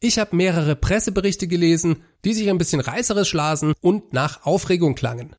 Ich 0.00 0.18
habe 0.18 0.34
mehrere 0.34 0.74
Presseberichte 0.74 1.46
gelesen, 1.46 2.02
die 2.24 2.34
sich 2.34 2.50
ein 2.50 2.58
bisschen 2.58 2.80
reißerisch 2.80 3.34
lasen 3.34 3.72
und 3.80 4.12
nach 4.12 4.44
Aufregung 4.44 4.96
klangen. 4.96 5.36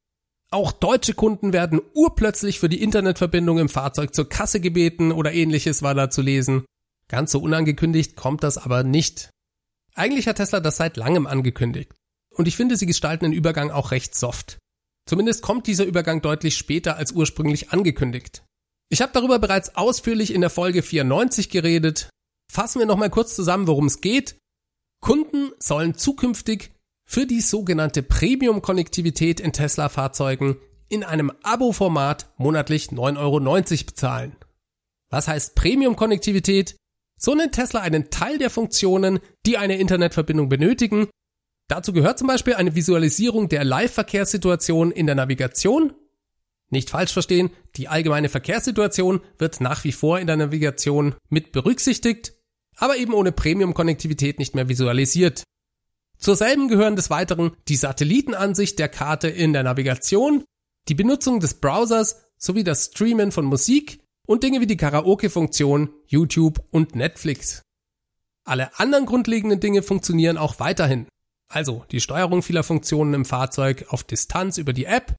Auch 0.54 0.74
deutsche 0.74 1.14
Kunden 1.14 1.54
werden 1.54 1.80
urplötzlich 1.94 2.60
für 2.60 2.68
die 2.68 2.84
Internetverbindung 2.84 3.58
im 3.58 3.70
Fahrzeug 3.70 4.14
zur 4.14 4.28
Kasse 4.28 4.60
gebeten 4.60 5.14
oder 5.14 5.32
ähnliches 5.32 5.82
war 5.82 5.96
da 5.96 6.10
zu 6.10 6.22
lesen. 6.22 6.66
Ganz 7.08 7.32
so 7.32 7.40
unangekündigt 7.40 8.18
kommt 8.18 8.44
das 8.44 8.58
aber 8.58 8.84
nicht. 8.84 9.30
Eigentlich 9.96 10.28
hat 10.28 10.38
Tesla 10.38 10.60
das 10.60 10.76
seit 10.76 10.98
langem 10.98 11.26
angekündigt. 11.26 11.94
Und 12.36 12.50
ich 12.50 12.58
finde, 12.58 12.76
sie 12.76 12.86
gestalten 12.86 13.26
den 13.26 13.34
Übergang 13.34 13.72
auch 13.72 13.92
recht 13.92 14.14
soft. 14.14 14.58
Zumindest 15.08 15.42
kommt 15.42 15.68
dieser 15.68 15.86
Übergang 15.86 16.22
deutlich 16.22 16.58
später 16.58 16.98
als 16.98 17.14
ursprünglich 17.14 17.72
angekündigt. 17.72 18.44
Ich 18.90 19.02
habe 19.02 19.14
darüber 19.14 19.40
bereits 19.40 19.76
ausführlich 19.78 20.34
in 20.34 20.42
der 20.42 20.50
Folge 20.50 20.84
94 20.84 21.50
geredet. 21.50 22.10
Fassen 22.52 22.80
wir 22.80 22.86
nochmal 22.86 23.10
kurz 23.10 23.36
zusammen, 23.36 23.68
worum 23.68 23.86
es 23.86 24.02
geht. 24.02 24.38
Kunden 25.02 25.52
sollen 25.60 25.96
zukünftig 25.96 26.72
für 27.12 27.28
die 27.28 27.42
sogenannte 27.42 28.04
Premium-Konnektivität 28.04 29.42
in 29.42 29.52
Tesla-Fahrzeugen 29.52 30.56
in 30.88 31.04
einem 31.04 31.34
Abo-Format 31.44 32.32
monatlich 32.38 32.88
9,90 32.88 33.18
Euro 33.18 33.86
bezahlen. 33.86 34.36
Was 35.10 35.28
heißt 35.28 35.56
Premium-Konnektivität? 35.56 36.78
So 37.18 37.36
nennt 37.36 37.56
Tesla 37.56 37.82
einen 37.82 38.12
Teil 38.12 38.38
der 38.38 38.50
Funktionen, 38.50 39.20
die 39.46 39.58
eine 39.58 39.78
Internetverbindung 39.78 40.48
benötigen, 40.48 41.10
Dazu 41.72 41.94
gehört 41.94 42.20
zum 42.20 42.28
Beispiel 42.28 42.56
eine 42.56 42.76
Visualisierung 42.76 43.48
der 43.48 43.64
Live-Verkehrssituation 43.64 44.92
in 44.92 45.06
der 45.06 45.16
Navigation. 45.16 45.94
Nicht 46.70 46.90
falsch 46.90 47.14
verstehen, 47.14 47.50
die 47.78 47.88
allgemeine 47.88 48.28
Verkehrssituation 48.28 49.22
wird 49.38 49.62
nach 49.62 49.86
wie 49.86 49.94
vor 49.94 50.20
in 50.20 50.28
der 50.28 50.36
Navigation 50.36 51.16
mit 51.30 51.54
berücksichtigt, 51.54 52.34
aber 52.76 52.98
eben 52.98 53.14
ohne 53.14 53.32
Premium-Konnektivität 53.32 54.38
nicht 54.38 54.54
mehr 54.54 54.68
visualisiert. 54.68 55.44
Zur 56.22 56.36
selben 56.36 56.68
gehören 56.68 56.96
des 56.96 57.10
Weiteren 57.10 57.58
die 57.68 57.76
Satellitenansicht 57.76 58.78
der 58.78 58.90
Karte 58.90 59.28
in 59.28 59.54
der 59.54 59.64
Navigation, 59.64 60.46
die 60.88 60.94
Benutzung 60.94 61.40
des 61.40 61.56
Browsers 61.56 62.24
sowie 62.38 62.64
das 62.64 62.86
Streamen 62.86 63.32
von 63.32 63.46
Musik 63.46 64.00
und 64.28 64.44
Dinge 64.44 64.62
wie 64.62 64.68
die 64.68 64.78
Karaoke-Funktion, 64.78 65.90
YouTube 66.06 66.64
und 66.70 66.96
Netflix. 66.96 67.64
Alle 68.46 68.80
anderen 68.80 69.08
grundlegenden 69.08 69.60
Dinge 69.60 69.82
funktionieren 69.82 70.38
auch 70.38 70.60
weiterhin. 70.60 71.08
Also 71.48 71.86
die 71.92 72.00
Steuerung 72.00 72.44
vieler 72.44 72.64
Funktionen 72.64 73.14
im 73.16 73.26
Fahrzeug 73.26 73.88
auf 73.90 74.04
Distanz 74.04 74.58
über 74.58 74.74
die 74.74 74.86
App, 74.86 75.16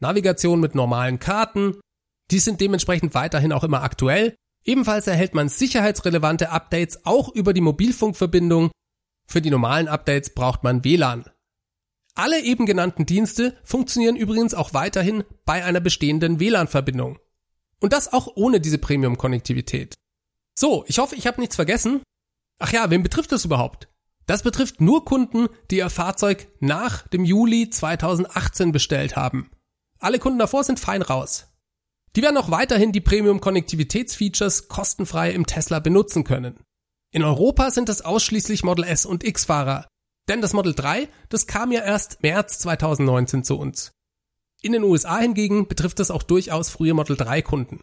Navigation 0.00 0.60
mit 0.60 0.74
normalen 0.74 1.18
Karten, 1.20 1.80
die 2.32 2.40
sind 2.40 2.60
dementsprechend 2.60 3.14
weiterhin 3.14 3.52
auch 3.52 3.64
immer 3.64 3.82
aktuell. 3.82 4.34
Ebenfalls 4.64 5.06
erhält 5.06 5.34
man 5.34 5.48
sicherheitsrelevante 5.48 6.50
Updates 6.50 7.04
auch 7.04 7.32
über 7.34 7.52
die 7.52 7.60
Mobilfunkverbindung. 7.60 8.70
Für 9.32 9.40
die 9.40 9.48
normalen 9.48 9.88
Updates 9.88 10.34
braucht 10.34 10.62
man 10.62 10.84
WLAN. 10.84 11.24
Alle 12.14 12.42
eben 12.42 12.66
genannten 12.66 13.06
Dienste 13.06 13.56
funktionieren 13.64 14.14
übrigens 14.14 14.52
auch 14.52 14.74
weiterhin 14.74 15.24
bei 15.46 15.64
einer 15.64 15.80
bestehenden 15.80 16.38
WLAN-Verbindung. 16.38 17.18
Und 17.80 17.94
das 17.94 18.12
auch 18.12 18.28
ohne 18.34 18.60
diese 18.60 18.76
Premium-Konnektivität. 18.76 19.94
So, 20.54 20.84
ich 20.86 20.98
hoffe, 20.98 21.14
ich 21.16 21.26
habe 21.26 21.40
nichts 21.40 21.56
vergessen. 21.56 22.02
Ach 22.58 22.74
ja, 22.74 22.90
wen 22.90 23.02
betrifft 23.02 23.32
das 23.32 23.46
überhaupt? 23.46 23.88
Das 24.26 24.42
betrifft 24.42 24.82
nur 24.82 25.06
Kunden, 25.06 25.48
die 25.70 25.78
ihr 25.78 25.88
Fahrzeug 25.88 26.48
nach 26.60 27.08
dem 27.08 27.24
Juli 27.24 27.70
2018 27.70 28.70
bestellt 28.70 29.16
haben. 29.16 29.50
Alle 29.98 30.18
Kunden 30.18 30.40
davor 30.40 30.62
sind 30.62 30.78
fein 30.78 31.00
raus. 31.00 31.46
Die 32.16 32.20
werden 32.20 32.36
auch 32.36 32.50
weiterhin 32.50 32.92
die 32.92 33.00
Premium-Konnektivitätsfeatures 33.00 34.68
kostenfrei 34.68 35.30
im 35.30 35.46
Tesla 35.46 35.78
benutzen 35.78 36.22
können. 36.22 36.62
In 37.14 37.24
Europa 37.24 37.70
sind 37.70 37.90
es 37.90 38.00
ausschließlich 38.00 38.64
Model 38.64 38.84
S 38.84 39.04
und 39.04 39.22
X-Fahrer. 39.22 39.86
Denn 40.28 40.40
das 40.40 40.54
Model 40.54 40.74
3, 40.74 41.08
das 41.28 41.46
kam 41.46 41.70
ja 41.70 41.82
erst 41.82 42.22
März 42.22 42.58
2019 42.60 43.44
zu 43.44 43.58
uns. 43.58 43.92
In 44.62 44.72
den 44.72 44.82
USA 44.82 45.18
hingegen 45.18 45.68
betrifft 45.68 46.00
es 46.00 46.10
auch 46.10 46.22
durchaus 46.22 46.70
frühe 46.70 46.94
Model 46.94 47.16
3 47.16 47.42
Kunden. 47.42 47.82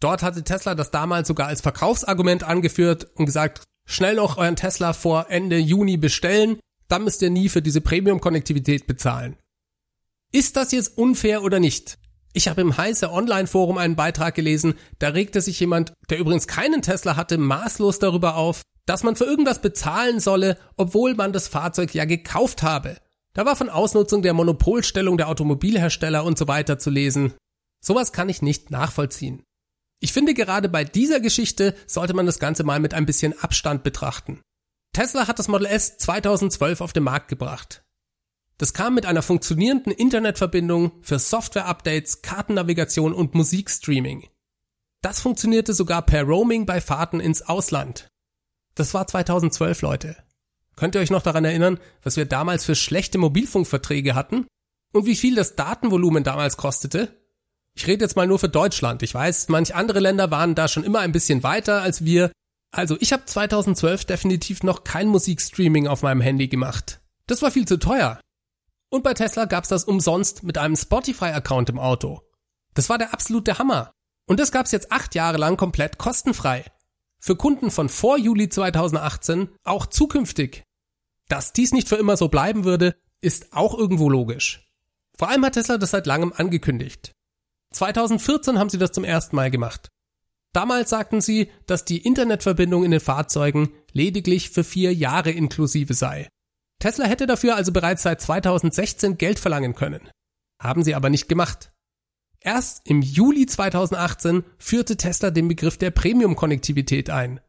Dort 0.00 0.22
hatte 0.22 0.44
Tesla 0.44 0.74
das 0.74 0.90
damals 0.90 1.28
sogar 1.28 1.46
als 1.46 1.62
Verkaufsargument 1.62 2.42
angeführt 2.42 3.08
und 3.14 3.26
gesagt, 3.26 3.62
schnell 3.86 4.16
noch 4.16 4.36
euren 4.36 4.56
Tesla 4.56 4.92
vor 4.92 5.26
Ende 5.30 5.56
Juni 5.56 5.96
bestellen, 5.96 6.58
dann 6.88 7.04
müsst 7.04 7.22
ihr 7.22 7.30
nie 7.30 7.48
für 7.48 7.62
diese 7.62 7.80
Premium-Konnektivität 7.80 8.86
bezahlen. 8.86 9.36
Ist 10.32 10.56
das 10.56 10.72
jetzt 10.72 10.98
unfair 10.98 11.42
oder 11.42 11.60
nicht? 11.60 11.98
Ich 12.32 12.48
habe 12.48 12.60
im 12.60 12.76
Heiße 12.76 13.10
Online-Forum 13.10 13.78
einen 13.78 13.96
Beitrag 13.96 14.34
gelesen, 14.34 14.74
da 14.98 15.08
regte 15.08 15.40
sich 15.40 15.58
jemand, 15.58 15.92
der 16.10 16.18
übrigens 16.18 16.46
keinen 16.46 16.82
Tesla 16.82 17.16
hatte, 17.16 17.38
maßlos 17.38 17.98
darüber 17.98 18.36
auf, 18.36 18.62
dass 18.86 19.02
man 19.02 19.16
für 19.16 19.24
irgendwas 19.24 19.60
bezahlen 19.60 20.20
solle, 20.20 20.56
obwohl 20.76 21.14
man 21.14 21.32
das 21.32 21.48
Fahrzeug 21.48 21.94
ja 21.94 22.04
gekauft 22.04 22.62
habe. 22.62 22.96
Da 23.34 23.46
war 23.46 23.56
von 23.56 23.68
Ausnutzung 23.68 24.22
der 24.22 24.34
Monopolstellung 24.34 25.16
der 25.16 25.28
Automobilhersteller 25.28 26.24
und 26.24 26.38
so 26.38 26.48
weiter 26.48 26.78
zu 26.78 26.90
lesen. 26.90 27.34
Sowas 27.80 28.12
kann 28.12 28.28
ich 28.28 28.42
nicht 28.42 28.70
nachvollziehen. 28.70 29.42
Ich 30.00 30.12
finde 30.12 30.34
gerade 30.34 30.68
bei 30.68 30.84
dieser 30.84 31.20
Geschichte 31.20 31.74
sollte 31.86 32.14
man 32.14 32.26
das 32.26 32.38
Ganze 32.38 32.64
mal 32.64 32.80
mit 32.80 32.94
ein 32.94 33.06
bisschen 33.06 33.38
Abstand 33.40 33.82
betrachten. 33.82 34.40
Tesla 34.92 35.28
hat 35.28 35.38
das 35.38 35.48
Model 35.48 35.66
S 35.66 35.98
2012 35.98 36.80
auf 36.80 36.92
den 36.92 37.04
Markt 37.04 37.28
gebracht. 37.28 37.82
Das 38.60 38.74
kam 38.74 38.94
mit 38.94 39.06
einer 39.06 39.22
funktionierenden 39.22 39.90
Internetverbindung 39.90 40.92
für 41.00 41.18
Software-Updates, 41.18 42.20
Kartennavigation 42.20 43.14
und 43.14 43.34
Musikstreaming. 43.34 44.28
Das 45.00 45.22
funktionierte 45.22 45.72
sogar 45.72 46.02
per 46.02 46.24
Roaming 46.24 46.66
bei 46.66 46.82
Fahrten 46.82 47.20
ins 47.20 47.40
Ausland. 47.40 48.08
Das 48.74 48.92
war 48.92 49.06
2012, 49.06 49.80
Leute. 49.80 50.14
Könnt 50.76 50.94
ihr 50.94 51.00
euch 51.00 51.10
noch 51.10 51.22
daran 51.22 51.46
erinnern, 51.46 51.80
was 52.02 52.18
wir 52.18 52.26
damals 52.26 52.66
für 52.66 52.74
schlechte 52.74 53.16
Mobilfunkverträge 53.16 54.14
hatten? 54.14 54.46
Und 54.92 55.06
wie 55.06 55.16
viel 55.16 55.36
das 55.36 55.56
Datenvolumen 55.56 56.22
damals 56.22 56.58
kostete? 56.58 57.16
Ich 57.74 57.86
rede 57.86 58.04
jetzt 58.04 58.16
mal 58.16 58.26
nur 58.26 58.38
für 58.38 58.50
Deutschland. 58.50 59.02
Ich 59.02 59.14
weiß, 59.14 59.48
manch 59.48 59.74
andere 59.74 60.00
Länder 60.00 60.30
waren 60.30 60.54
da 60.54 60.68
schon 60.68 60.84
immer 60.84 60.98
ein 60.98 61.12
bisschen 61.12 61.42
weiter 61.42 61.80
als 61.80 62.04
wir. 62.04 62.30
Also 62.72 62.98
ich 63.00 63.14
habe 63.14 63.24
2012 63.24 64.04
definitiv 64.04 64.62
noch 64.64 64.84
kein 64.84 65.08
Musikstreaming 65.08 65.86
auf 65.86 66.02
meinem 66.02 66.20
Handy 66.20 66.48
gemacht. 66.48 67.00
Das 67.26 67.40
war 67.40 67.50
viel 67.50 67.66
zu 67.66 67.78
teuer. 67.78 68.20
Und 68.90 69.04
bei 69.04 69.14
Tesla 69.14 69.44
gab's 69.44 69.68
das 69.68 69.84
umsonst 69.84 70.42
mit 70.42 70.58
einem 70.58 70.76
Spotify-Account 70.76 71.70
im 71.70 71.78
Auto. 71.78 72.20
Das 72.74 72.88
war 72.88 72.98
der 72.98 73.14
absolute 73.14 73.58
Hammer. 73.58 73.92
Und 74.26 74.40
das 74.40 74.52
gab's 74.52 74.72
jetzt 74.72 74.92
acht 74.92 75.14
Jahre 75.14 75.38
lang 75.38 75.56
komplett 75.56 75.96
kostenfrei. 75.96 76.64
Für 77.20 77.36
Kunden 77.36 77.70
von 77.70 77.88
vor 77.88 78.18
Juli 78.18 78.48
2018 78.48 79.48
auch 79.62 79.86
zukünftig. 79.86 80.64
Dass 81.28 81.52
dies 81.52 81.72
nicht 81.72 81.88
für 81.88 81.96
immer 81.96 82.16
so 82.16 82.28
bleiben 82.28 82.64
würde, 82.64 82.96
ist 83.20 83.52
auch 83.52 83.76
irgendwo 83.76 84.08
logisch. 84.08 84.66
Vor 85.16 85.28
allem 85.28 85.44
hat 85.44 85.52
Tesla 85.52 85.78
das 85.78 85.90
seit 85.90 86.06
langem 86.06 86.32
angekündigt. 86.34 87.12
2014 87.72 88.58
haben 88.58 88.70
sie 88.70 88.78
das 88.78 88.92
zum 88.92 89.04
ersten 89.04 89.36
Mal 89.36 89.50
gemacht. 89.50 89.88
Damals 90.52 90.90
sagten 90.90 91.20
sie, 91.20 91.50
dass 91.66 91.84
die 91.84 91.98
Internetverbindung 91.98 92.84
in 92.84 92.90
den 92.90 93.00
Fahrzeugen 93.00 93.70
lediglich 93.92 94.50
für 94.50 94.64
vier 94.64 94.92
Jahre 94.92 95.30
inklusive 95.30 95.94
sei. 95.94 96.28
Tesla 96.80 97.04
hätte 97.04 97.26
dafür 97.26 97.54
also 97.54 97.72
bereits 97.72 98.02
seit 98.02 98.20
2016 98.20 99.18
Geld 99.18 99.38
verlangen 99.38 99.74
können. 99.74 100.08
Haben 100.58 100.82
sie 100.82 100.94
aber 100.94 101.10
nicht 101.10 101.28
gemacht. 101.28 101.70
Erst 102.40 102.80
im 102.86 103.02
Juli 103.02 103.46
2018 103.46 104.44
führte 104.58 104.96
Tesla 104.96 105.30
den 105.30 105.46
Begriff 105.46 105.76
der 105.76 105.90
Premium-Konnektivität 105.90 107.10
ein. 107.10 107.40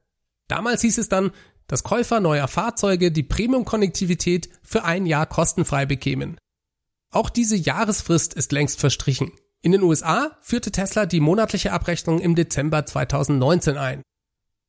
Damals 0.48 0.82
hieß 0.82 0.98
es 0.98 1.08
dann, 1.08 1.32
dass 1.68 1.84
Käufer 1.84 2.20
neuer 2.20 2.50
Fahrzeuge 2.50 3.12
die 3.12 3.24
Premium-Konnektivität 3.24 4.50
für 4.62 4.84
ein 4.84 5.06
Jahr 5.06 5.26
kostenfrei 5.26 5.86
bekämen. 5.86 6.38
Auch 7.10 7.30
diese 7.30 7.56
Jahresfrist 7.56 8.34
ist 8.34 8.52
längst 8.52 8.82
verstrichen. 8.82 9.32
In 9.62 9.72
den 9.72 9.84
USA 9.84 10.38
führte 10.42 10.72
Tesla 10.72 11.06
die 11.06 11.22
monatliche 11.22 11.72
Abrechnung 11.72 12.20
im 12.20 12.36
Dezember 12.36 12.86
2019 12.86 13.78
ein. 13.78 14.02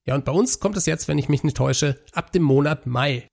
Ja, 0.05 0.15
und 0.15 0.25
bei 0.25 0.33
uns 0.33 0.61
kommt 0.61 0.77
es 0.77 0.87
jetzt, 0.87 1.09
wenn 1.09 1.19
ich 1.19 1.29
mich 1.29 1.43
nicht 1.43 1.57
täusche, 1.57 2.01
ab 2.13 2.31
dem 2.31 2.43
Monat 2.43 2.87
Mai. 2.87 3.27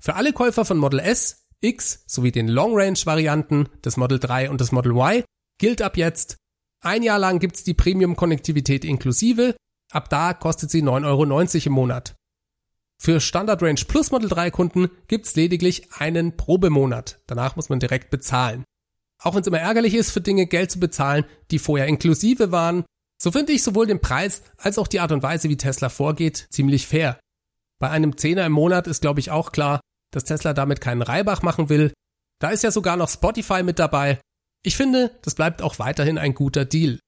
Für 0.00 0.14
alle 0.14 0.32
Käufer 0.32 0.64
von 0.64 0.78
Model 0.78 0.98
S, 0.98 1.44
X 1.60 2.04
sowie 2.06 2.32
den 2.32 2.48
Long-Range-Varianten 2.48 3.68
des 3.84 3.98
Model 3.98 4.18
3 4.18 4.48
und 4.48 4.60
des 4.60 4.72
Model 4.72 4.92
Y 4.92 5.22
gilt 5.58 5.82
ab 5.82 5.98
jetzt, 5.98 6.36
ein 6.82 7.02
Jahr 7.02 7.18
lang 7.18 7.38
gibt's 7.38 7.64
die 7.64 7.74
Premium-Konnektivität 7.74 8.86
inklusive, 8.86 9.54
ab 9.92 10.08
da 10.08 10.32
kostet 10.32 10.70
sie 10.70 10.82
9,90 10.82 11.04
Euro 11.04 11.66
im 11.66 11.72
Monat. 11.72 12.14
Für 12.98 13.20
Standard 13.20 13.62
Range 13.62 13.80
Plus 13.86 14.10
Model 14.10 14.30
3 14.30 14.50
Kunden 14.50 14.90
gibt's 15.06 15.36
lediglich 15.36 15.92
einen 15.92 16.36
Probemonat. 16.36 17.20
Danach 17.26 17.56
muss 17.56 17.68
man 17.68 17.80
direkt 17.80 18.10
bezahlen. 18.10 18.64
Auch 19.22 19.34
wenn 19.34 19.42
es 19.42 19.46
immer 19.46 19.60
ärgerlich 19.60 19.94
ist, 19.94 20.10
für 20.10 20.22
Dinge 20.22 20.46
Geld 20.46 20.70
zu 20.70 20.80
bezahlen, 20.80 21.26
die 21.50 21.58
vorher 21.58 21.86
inklusive 21.86 22.52
waren, 22.52 22.84
so 23.20 23.30
finde 23.30 23.52
ich 23.52 23.62
sowohl 23.62 23.86
den 23.86 24.00
Preis 24.00 24.42
als 24.56 24.78
auch 24.78 24.86
die 24.86 25.00
Art 25.00 25.12
und 25.12 25.22
Weise, 25.22 25.50
wie 25.50 25.58
Tesla 25.58 25.90
vorgeht, 25.90 26.46
ziemlich 26.50 26.86
fair. 26.86 27.20
Bei 27.78 27.90
einem 27.90 28.16
Zehner 28.16 28.46
im 28.46 28.52
Monat 28.52 28.86
ist, 28.86 29.02
glaube 29.02 29.20
ich, 29.20 29.30
auch 29.30 29.52
klar, 29.52 29.80
dass 30.10 30.24
Tesla 30.24 30.52
damit 30.52 30.80
keinen 30.80 31.02
Reibach 31.02 31.42
machen 31.42 31.68
will. 31.68 31.92
Da 32.38 32.50
ist 32.50 32.64
ja 32.64 32.70
sogar 32.70 32.96
noch 32.96 33.08
Spotify 33.08 33.62
mit 33.62 33.78
dabei 33.78 34.18
ich 34.62 34.76
finde, 34.76 35.18
das 35.22 35.34
bleibt 35.34 35.62
auch 35.62 35.78
weiterhin 35.78 36.18
ein 36.18 36.34
guter 36.34 36.64
Deal. 36.64 37.00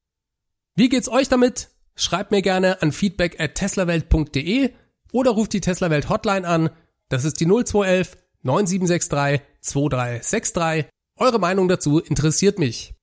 Wie 0.74 0.88
geht's 0.88 1.08
euch 1.08 1.28
damit? 1.28 1.68
Schreibt 1.94 2.30
mir 2.30 2.40
gerne 2.40 2.80
an 2.80 2.92
feedback 2.92 3.38
at 3.38 3.54
teslawelt.de 3.54 4.72
oder 5.12 5.30
ruft 5.32 5.52
die 5.52 5.60
Teslawelt 5.60 6.08
Hotline 6.08 6.48
an. 6.48 6.70
Das 7.10 7.24
ist 7.24 7.40
die 7.40 7.44
0211 7.44 8.16
9763 8.42 9.46
2363. 9.60 10.90
Eure 11.18 11.38
Meinung 11.38 11.68
dazu 11.68 11.98
interessiert 11.98 12.58
mich. 12.58 12.94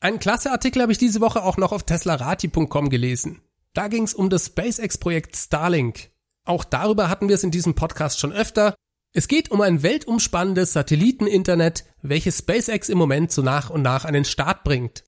Einen 0.00 0.18
klasse 0.18 0.50
Artikel 0.50 0.80
habe 0.80 0.92
ich 0.92 0.98
diese 0.98 1.20
Woche 1.20 1.42
auch 1.42 1.58
noch 1.58 1.72
auf 1.72 1.82
teslarati.com 1.82 2.88
gelesen. 2.88 3.42
Da 3.74 3.88
ging 3.88 4.04
es 4.04 4.14
um 4.14 4.30
das 4.30 4.46
SpaceX-Projekt 4.46 5.36
Starlink. 5.36 6.10
Auch 6.46 6.64
darüber 6.64 7.10
hatten 7.10 7.28
wir 7.28 7.34
es 7.34 7.44
in 7.44 7.50
diesem 7.50 7.74
Podcast 7.74 8.20
schon 8.20 8.32
öfter. 8.32 8.74
Es 9.16 9.28
geht 9.28 9.52
um 9.52 9.60
ein 9.60 9.84
weltumspannendes 9.84 10.72
Satelliteninternet, 10.72 11.84
welches 12.02 12.38
SpaceX 12.38 12.88
im 12.88 12.98
Moment 12.98 13.30
so 13.30 13.42
nach 13.42 13.70
und 13.70 13.82
nach 13.82 14.04
an 14.04 14.12
den 14.12 14.24
Start 14.24 14.64
bringt. 14.64 15.04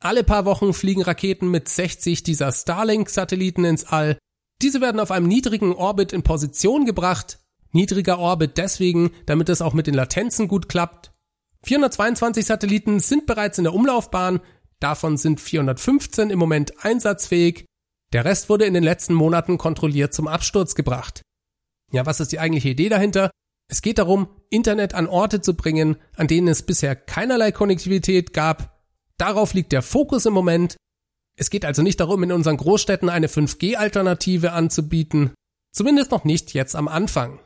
Alle 0.00 0.24
paar 0.24 0.46
Wochen 0.46 0.72
fliegen 0.72 1.02
Raketen 1.02 1.50
mit 1.50 1.68
60 1.68 2.22
dieser 2.22 2.50
Starlink-Satelliten 2.50 3.66
ins 3.66 3.84
All. 3.84 4.16
Diese 4.62 4.80
werden 4.80 5.00
auf 5.00 5.10
einem 5.10 5.28
niedrigen 5.28 5.74
Orbit 5.74 6.14
in 6.14 6.22
Position 6.22 6.86
gebracht. 6.86 7.40
Niedriger 7.72 8.18
Orbit 8.18 8.56
deswegen, 8.56 9.10
damit 9.26 9.50
es 9.50 9.60
auch 9.60 9.74
mit 9.74 9.86
den 9.86 9.94
Latenzen 9.94 10.48
gut 10.48 10.70
klappt. 10.70 11.12
422 11.64 12.46
Satelliten 12.46 13.00
sind 13.00 13.26
bereits 13.26 13.58
in 13.58 13.64
der 13.64 13.74
Umlaufbahn, 13.74 14.40
davon 14.80 15.18
sind 15.18 15.40
415 15.42 16.30
im 16.30 16.38
Moment 16.38 16.84
einsatzfähig. 16.84 17.66
Der 18.14 18.24
Rest 18.24 18.48
wurde 18.48 18.64
in 18.64 18.72
den 18.72 18.82
letzten 18.82 19.12
Monaten 19.12 19.58
kontrolliert 19.58 20.14
zum 20.14 20.26
Absturz 20.26 20.74
gebracht. 20.74 21.20
Ja, 21.92 22.06
was 22.06 22.18
ist 22.18 22.32
die 22.32 22.40
eigentliche 22.40 22.70
Idee 22.70 22.88
dahinter? 22.88 23.30
Es 23.72 23.80
geht 23.80 23.96
darum, 23.96 24.28
Internet 24.50 24.92
an 24.92 25.06
Orte 25.06 25.40
zu 25.40 25.54
bringen, 25.54 25.96
an 26.16 26.26
denen 26.26 26.46
es 26.48 26.62
bisher 26.62 26.94
keinerlei 26.94 27.52
Konnektivität 27.52 28.34
gab. 28.34 28.82
Darauf 29.16 29.54
liegt 29.54 29.72
der 29.72 29.80
Fokus 29.80 30.26
im 30.26 30.34
Moment. 30.34 30.76
Es 31.38 31.48
geht 31.48 31.64
also 31.64 31.80
nicht 31.80 31.98
darum, 31.98 32.22
in 32.22 32.32
unseren 32.32 32.58
Großstädten 32.58 33.08
eine 33.08 33.28
5G-Alternative 33.28 34.52
anzubieten. 34.52 35.32
Zumindest 35.72 36.10
noch 36.10 36.24
nicht 36.24 36.52
jetzt 36.52 36.76
am 36.76 36.86
Anfang. 36.86 37.40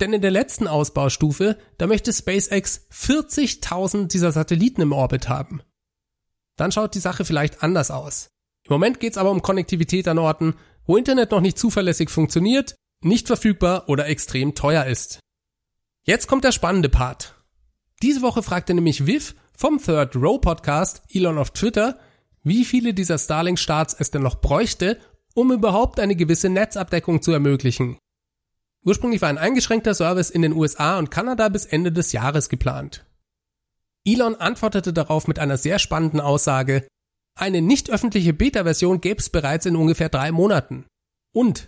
Denn 0.00 0.12
in 0.12 0.20
der 0.20 0.32
letzten 0.32 0.66
Ausbaustufe, 0.66 1.56
da 1.78 1.86
möchte 1.86 2.12
SpaceX 2.12 2.88
40.000 2.90 4.08
dieser 4.08 4.32
Satelliten 4.32 4.80
im 4.80 4.90
Orbit 4.90 5.28
haben. 5.28 5.62
Dann 6.56 6.72
schaut 6.72 6.96
die 6.96 6.98
Sache 6.98 7.24
vielleicht 7.24 7.62
anders 7.62 7.92
aus. 7.92 8.30
Im 8.64 8.72
Moment 8.72 8.98
geht 8.98 9.12
es 9.12 9.18
aber 9.18 9.30
um 9.30 9.42
Konnektivität 9.42 10.08
an 10.08 10.18
Orten, 10.18 10.56
wo 10.86 10.96
Internet 10.96 11.30
noch 11.30 11.40
nicht 11.40 11.56
zuverlässig 11.56 12.10
funktioniert, 12.10 12.74
nicht 13.04 13.28
verfügbar 13.28 13.88
oder 13.88 14.08
extrem 14.08 14.56
teuer 14.56 14.86
ist. 14.86 15.20
Jetzt 16.08 16.28
kommt 16.28 16.44
der 16.44 16.52
spannende 16.52 16.88
Part. 16.88 17.34
Diese 18.00 18.22
Woche 18.22 18.44
fragte 18.44 18.72
nämlich 18.74 19.06
Viv 19.06 19.34
vom 19.56 19.82
Third 19.82 20.14
Row 20.14 20.40
Podcast 20.40 21.02
Elon 21.12 21.36
auf 21.36 21.50
Twitter, 21.50 21.98
wie 22.44 22.64
viele 22.64 22.94
dieser 22.94 23.18
Starlink-Starts 23.18 23.96
es 23.98 24.12
denn 24.12 24.22
noch 24.22 24.40
bräuchte, 24.40 25.00
um 25.34 25.50
überhaupt 25.50 25.98
eine 25.98 26.14
gewisse 26.14 26.48
Netzabdeckung 26.48 27.22
zu 27.22 27.32
ermöglichen. 27.32 27.98
Ursprünglich 28.84 29.20
war 29.20 29.30
ein 29.30 29.36
eingeschränkter 29.36 29.94
Service 29.94 30.30
in 30.30 30.42
den 30.42 30.52
USA 30.52 30.96
und 30.96 31.10
Kanada 31.10 31.48
bis 31.48 31.66
Ende 31.66 31.90
des 31.90 32.12
Jahres 32.12 32.48
geplant. 32.48 33.04
Elon 34.04 34.36
antwortete 34.36 34.92
darauf 34.92 35.26
mit 35.26 35.40
einer 35.40 35.56
sehr 35.56 35.80
spannenden 35.80 36.20
Aussage, 36.20 36.86
eine 37.34 37.60
nicht 37.60 37.90
öffentliche 37.90 38.32
Beta-Version 38.32 39.00
gäbe 39.00 39.18
es 39.18 39.28
bereits 39.28 39.66
in 39.66 39.74
ungefähr 39.74 40.08
drei 40.08 40.30
Monaten. 40.30 40.86
Und, 41.32 41.66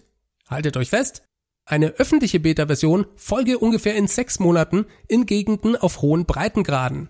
haltet 0.49 0.77
euch 0.77 0.91
fest, 0.91 1.28
eine 1.69 1.91
öffentliche 1.99 2.41
Beta-Version 2.41 3.07
folge 3.15 3.59
ungefähr 3.59 3.95
in 3.95 4.09
sechs 4.09 4.39
Monaten 4.39 4.87
in 5.07 5.27
Gegenden 5.27 5.77
auf 5.77 6.01
hohen 6.01 6.25
Breitengraden. 6.25 7.09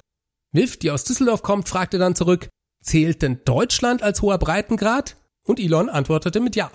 Wilf, 0.52 0.78
die 0.78 0.90
aus 0.90 1.04
Düsseldorf 1.04 1.42
kommt, 1.42 1.68
fragte 1.68 1.98
dann 1.98 2.16
zurück, 2.16 2.48
zählt 2.82 3.22
denn 3.22 3.40
Deutschland 3.44 4.02
als 4.02 4.20
hoher 4.20 4.38
Breitengrad? 4.38 5.16
Und 5.44 5.60
Elon 5.60 5.88
antwortete 5.88 6.40
mit 6.40 6.56
Ja. 6.56 6.70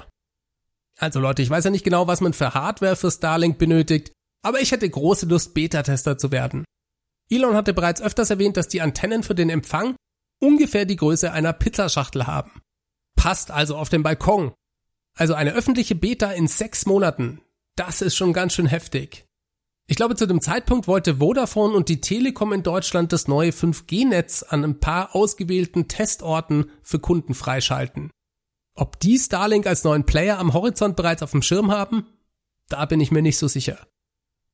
Also 0.98 1.20
Leute, 1.20 1.42
ich 1.42 1.50
weiß 1.50 1.66
ja 1.66 1.72
nicht 1.72 1.84
genau, 1.84 2.08
was 2.08 2.22
man 2.22 2.34
für 2.34 2.54
Hardware 2.54 2.96
für 2.96 3.12
Starlink 3.12 3.58
benötigt, 3.58 4.12
aber 4.44 4.62
ich 4.62 4.72
hätte 4.72 4.90
große 4.90 5.26
Lust, 5.26 5.54
Beta-Tester 5.54 6.18
zu 6.18 6.32
werden. 6.32 6.64
Elon 7.30 7.56
hatte 7.56 7.74
bereits 7.74 8.02
öfters 8.02 8.30
erwähnt, 8.30 8.58
dass 8.58 8.68
die 8.68 8.82
Antennen 8.82 9.24
für 9.24 9.36
den 9.36 9.50
Empfang 9.50 9.96
ungefähr 10.40 10.86
die 10.86 10.96
Größe 10.96 11.32
einer 11.32 11.54
Pizzaschachtel 11.54 12.28
haben. 12.28 12.62
Passt 13.16 13.52
also 13.52 13.76
auf 13.76 13.90
den 13.90 14.04
Balkon. 14.04 14.54
Also 15.16 15.34
eine 15.34 15.54
öffentliche 15.54 15.96
Beta 15.96 16.32
in 16.32 16.48
sechs 16.48 16.86
Monaten. 16.86 17.42
Das 17.76 18.02
ist 18.02 18.16
schon 18.16 18.34
ganz 18.34 18.54
schön 18.54 18.68
heftig. 18.68 19.26
Ich 19.88 19.98
glaube, 19.98 20.16
zu 20.16 20.26
dem 20.28 20.42
Zeitpunkt 20.42 20.88
wollte 20.88 21.18
Vodafone 21.18 21.74
und 21.74 21.90
die 21.90 22.00
Telekom 22.00 22.54
in 22.54 22.64
Deutschland 22.64 23.12
das 23.12 23.28
neue 23.28 23.52
5G-Netz 23.52 24.44
an 24.44 24.64
ein 24.64 24.80
paar 24.80 25.16
ausgewählten 25.16 25.88
Testorten 25.88 26.70
für 26.82 27.00
Kunden 27.00 27.34
freischalten. 27.34 28.10
Ob 28.76 29.00
die 29.00 29.20
Starlink 29.20 29.68
als 29.68 29.84
neuen 29.84 30.06
Player 30.06 30.40
am 30.40 30.54
Horizont 30.54 30.96
bereits 30.96 31.22
auf 31.22 31.32
dem 31.32 31.42
Schirm 31.42 31.72
haben? 31.72 32.08
Da 32.70 32.86
bin 32.86 33.02
ich 33.02 33.12
mir 33.12 33.22
nicht 33.22 33.38
so 33.38 33.48
sicher. 33.48 33.88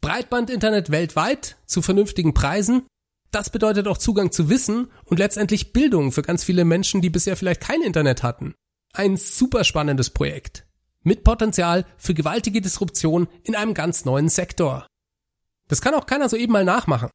Breitbandinternet 0.01 0.89
weltweit 0.89 1.57
zu 1.65 1.81
vernünftigen 1.81 2.33
Preisen, 2.33 2.87
das 3.31 3.51
bedeutet 3.51 3.87
auch 3.87 3.97
Zugang 3.97 4.31
zu 4.31 4.49
Wissen 4.49 4.91
und 5.05 5.19
letztendlich 5.19 5.73
Bildung 5.73 6.11
für 6.11 6.23
ganz 6.23 6.43
viele 6.43 6.65
Menschen, 6.65 7.01
die 7.01 7.09
bisher 7.09 7.37
vielleicht 7.37 7.61
kein 7.61 7.81
Internet 7.81 8.23
hatten. 8.23 8.55
Ein 8.93 9.17
super 9.17 9.63
spannendes 9.63 10.09
Projekt 10.09 10.68
mit 11.03 11.23
Potenzial 11.23 11.85
für 11.97 12.13
gewaltige 12.13 12.61
Disruption 12.61 13.27
in 13.43 13.55
einem 13.55 13.73
ganz 13.73 14.05
neuen 14.05 14.29
Sektor. 14.29 14.87
Das 15.67 15.81
kann 15.81 15.93
auch 15.93 16.05
keiner 16.05 16.29
so 16.29 16.35
eben 16.35 16.53
mal 16.53 16.65
nachmachen. 16.65 17.09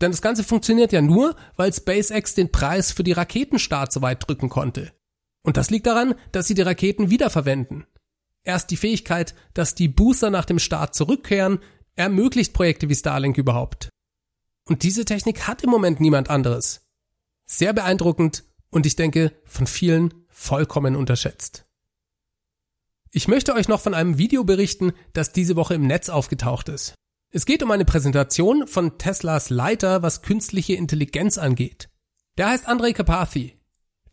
Denn 0.00 0.10
das 0.10 0.22
Ganze 0.22 0.44
funktioniert 0.44 0.92
ja 0.92 1.02
nur, 1.02 1.36
weil 1.56 1.72
SpaceX 1.72 2.34
den 2.34 2.50
Preis 2.50 2.90
für 2.90 3.04
die 3.04 3.12
Raketenstart 3.12 3.92
so 3.92 4.02
weit 4.02 4.26
drücken 4.26 4.48
konnte. 4.48 4.92
Und 5.42 5.56
das 5.56 5.70
liegt 5.70 5.86
daran, 5.86 6.14
dass 6.32 6.46
sie 6.46 6.54
die 6.54 6.62
Raketen 6.62 7.10
wiederverwenden. 7.10 7.86
Erst 8.42 8.70
die 8.70 8.76
Fähigkeit, 8.76 9.34
dass 9.54 9.74
die 9.74 9.88
Booster 9.88 10.30
nach 10.30 10.44
dem 10.44 10.58
Start 10.58 10.94
zurückkehren, 10.94 11.60
ermöglicht 11.96 12.54
Projekte 12.54 12.88
wie 12.88 12.94
Starlink 12.94 13.36
überhaupt. 13.36 13.90
Und 14.66 14.82
diese 14.82 15.04
Technik 15.04 15.46
hat 15.46 15.62
im 15.62 15.70
Moment 15.70 16.00
niemand 16.00 16.30
anderes. 16.30 16.86
Sehr 17.46 17.72
beeindruckend 17.72 18.44
und 18.70 18.86
ich 18.86 18.96
denke 18.96 19.32
von 19.44 19.66
vielen 19.66 20.14
vollkommen 20.28 20.96
unterschätzt. 20.96 21.66
Ich 23.12 23.26
möchte 23.26 23.54
euch 23.54 23.66
noch 23.66 23.80
von 23.80 23.92
einem 23.92 24.18
Video 24.18 24.44
berichten, 24.44 24.92
das 25.12 25.32
diese 25.32 25.56
Woche 25.56 25.74
im 25.74 25.84
Netz 25.86 26.08
aufgetaucht 26.08 26.68
ist. 26.68 26.94
Es 27.32 27.44
geht 27.44 27.62
um 27.64 27.70
eine 27.72 27.84
Präsentation 27.84 28.68
von 28.68 28.98
Teslas 28.98 29.50
Leiter, 29.50 30.02
was 30.02 30.22
künstliche 30.22 30.74
Intelligenz 30.74 31.36
angeht. 31.36 31.88
Der 32.38 32.48
heißt 32.50 32.68
Andrei 32.68 32.92
Karpathy. 32.92 33.58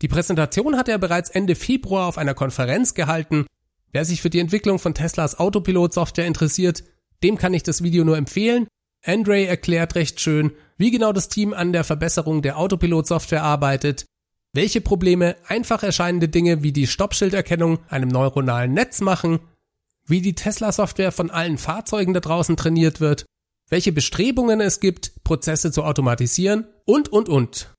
Die 0.02 0.08
Präsentation 0.08 0.76
hat 0.76 0.88
er 0.88 0.98
bereits 0.98 1.30
Ende 1.30 1.54
Februar 1.54 2.06
auf 2.06 2.18
einer 2.18 2.34
Konferenz 2.34 2.94
gehalten. 2.94 3.46
Wer 3.92 4.04
sich 4.04 4.20
für 4.20 4.30
die 4.30 4.40
Entwicklung 4.40 4.80
von 4.80 4.94
Teslas 4.94 5.38
Autopilot-Software 5.38 6.26
interessiert, 6.26 6.82
dem 7.22 7.38
kann 7.38 7.54
ich 7.54 7.62
das 7.62 7.84
Video 7.84 8.04
nur 8.04 8.16
empfehlen. 8.16 8.66
Andre 9.04 9.46
erklärt 9.46 9.94
recht 9.94 10.20
schön, 10.20 10.52
wie 10.76 10.90
genau 10.90 11.12
das 11.12 11.28
Team 11.28 11.54
an 11.54 11.72
der 11.72 11.84
Verbesserung 11.84 12.42
der 12.42 12.58
Autopilot-Software 12.58 13.44
arbeitet 13.44 14.06
welche 14.58 14.80
Probleme 14.80 15.36
einfach 15.46 15.84
erscheinende 15.84 16.28
Dinge 16.28 16.64
wie 16.64 16.72
die 16.72 16.88
Stoppschilderkennung 16.88 17.78
einem 17.88 18.08
neuronalen 18.08 18.72
Netz 18.72 19.00
machen, 19.00 19.38
wie 20.04 20.20
die 20.20 20.34
Tesla-Software 20.34 21.12
von 21.12 21.30
allen 21.30 21.58
Fahrzeugen 21.58 22.12
da 22.12 22.18
draußen 22.18 22.56
trainiert 22.56 23.00
wird, 23.00 23.24
welche 23.68 23.92
Bestrebungen 23.92 24.60
es 24.60 24.80
gibt, 24.80 25.22
Prozesse 25.22 25.70
zu 25.70 25.84
automatisieren 25.84 26.66
und, 26.86 27.08
und, 27.08 27.28
und. 27.28 27.72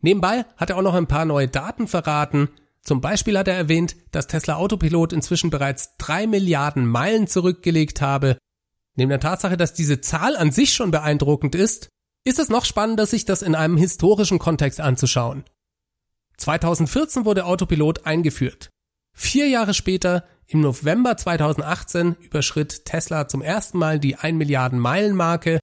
Nebenbei 0.00 0.44
hat 0.56 0.70
er 0.70 0.78
auch 0.78 0.82
noch 0.82 0.94
ein 0.94 1.06
paar 1.06 1.24
neue 1.24 1.46
Daten 1.46 1.86
verraten. 1.86 2.48
Zum 2.80 3.00
Beispiel 3.00 3.38
hat 3.38 3.46
er 3.46 3.54
erwähnt, 3.54 3.94
dass 4.10 4.26
Tesla 4.26 4.56
Autopilot 4.56 5.12
inzwischen 5.12 5.50
bereits 5.50 5.96
drei 5.98 6.26
Milliarden 6.26 6.84
Meilen 6.84 7.28
zurückgelegt 7.28 8.00
habe. 8.00 8.38
Neben 8.96 9.10
der 9.10 9.20
Tatsache, 9.20 9.56
dass 9.56 9.72
diese 9.72 10.00
Zahl 10.00 10.36
an 10.36 10.50
sich 10.50 10.74
schon 10.74 10.90
beeindruckend 10.90 11.54
ist, 11.54 11.90
ist 12.24 12.40
es 12.40 12.48
noch 12.48 12.64
spannender, 12.64 13.06
sich 13.06 13.24
das 13.24 13.42
in 13.42 13.54
einem 13.54 13.76
historischen 13.76 14.40
Kontext 14.40 14.80
anzuschauen. 14.80 15.44
2014 16.36 17.24
wurde 17.24 17.44
Autopilot 17.44 18.06
eingeführt. 18.06 18.70
Vier 19.14 19.48
Jahre 19.48 19.74
später, 19.74 20.24
im 20.46 20.60
November 20.60 21.16
2018, 21.16 22.16
überschritt 22.20 22.84
Tesla 22.84 23.28
zum 23.28 23.42
ersten 23.42 23.78
Mal 23.78 23.98
die 23.98 24.16
1 24.16 24.36
Milliarden 24.36 24.78
Meilen 24.78 25.14
Marke, 25.14 25.60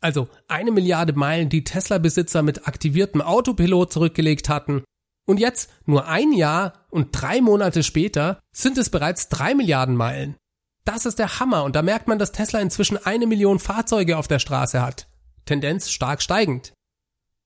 also 0.00 0.28
eine 0.46 0.70
Milliarde 0.70 1.12
Meilen, 1.12 1.48
die 1.48 1.64
Tesla-Besitzer 1.64 2.42
mit 2.42 2.68
aktiviertem 2.68 3.20
Autopilot 3.20 3.92
zurückgelegt 3.92 4.48
hatten. 4.48 4.84
Und 5.26 5.40
jetzt, 5.40 5.70
nur 5.86 6.06
ein 6.06 6.32
Jahr 6.32 6.86
und 6.90 7.08
drei 7.12 7.40
Monate 7.40 7.82
später, 7.82 8.38
sind 8.52 8.78
es 8.78 8.90
bereits 8.90 9.28
drei 9.28 9.54
Milliarden 9.54 9.96
Meilen. 9.96 10.36
Das 10.84 11.04
ist 11.04 11.18
der 11.18 11.38
Hammer 11.38 11.64
und 11.64 11.76
da 11.76 11.82
merkt 11.82 12.08
man, 12.08 12.18
dass 12.18 12.32
Tesla 12.32 12.60
inzwischen 12.60 12.96
eine 12.96 13.26
Million 13.26 13.58
Fahrzeuge 13.58 14.16
auf 14.16 14.28
der 14.28 14.38
Straße 14.38 14.80
hat. 14.80 15.06
Tendenz 15.44 15.90
stark 15.90 16.22
steigend. 16.22 16.72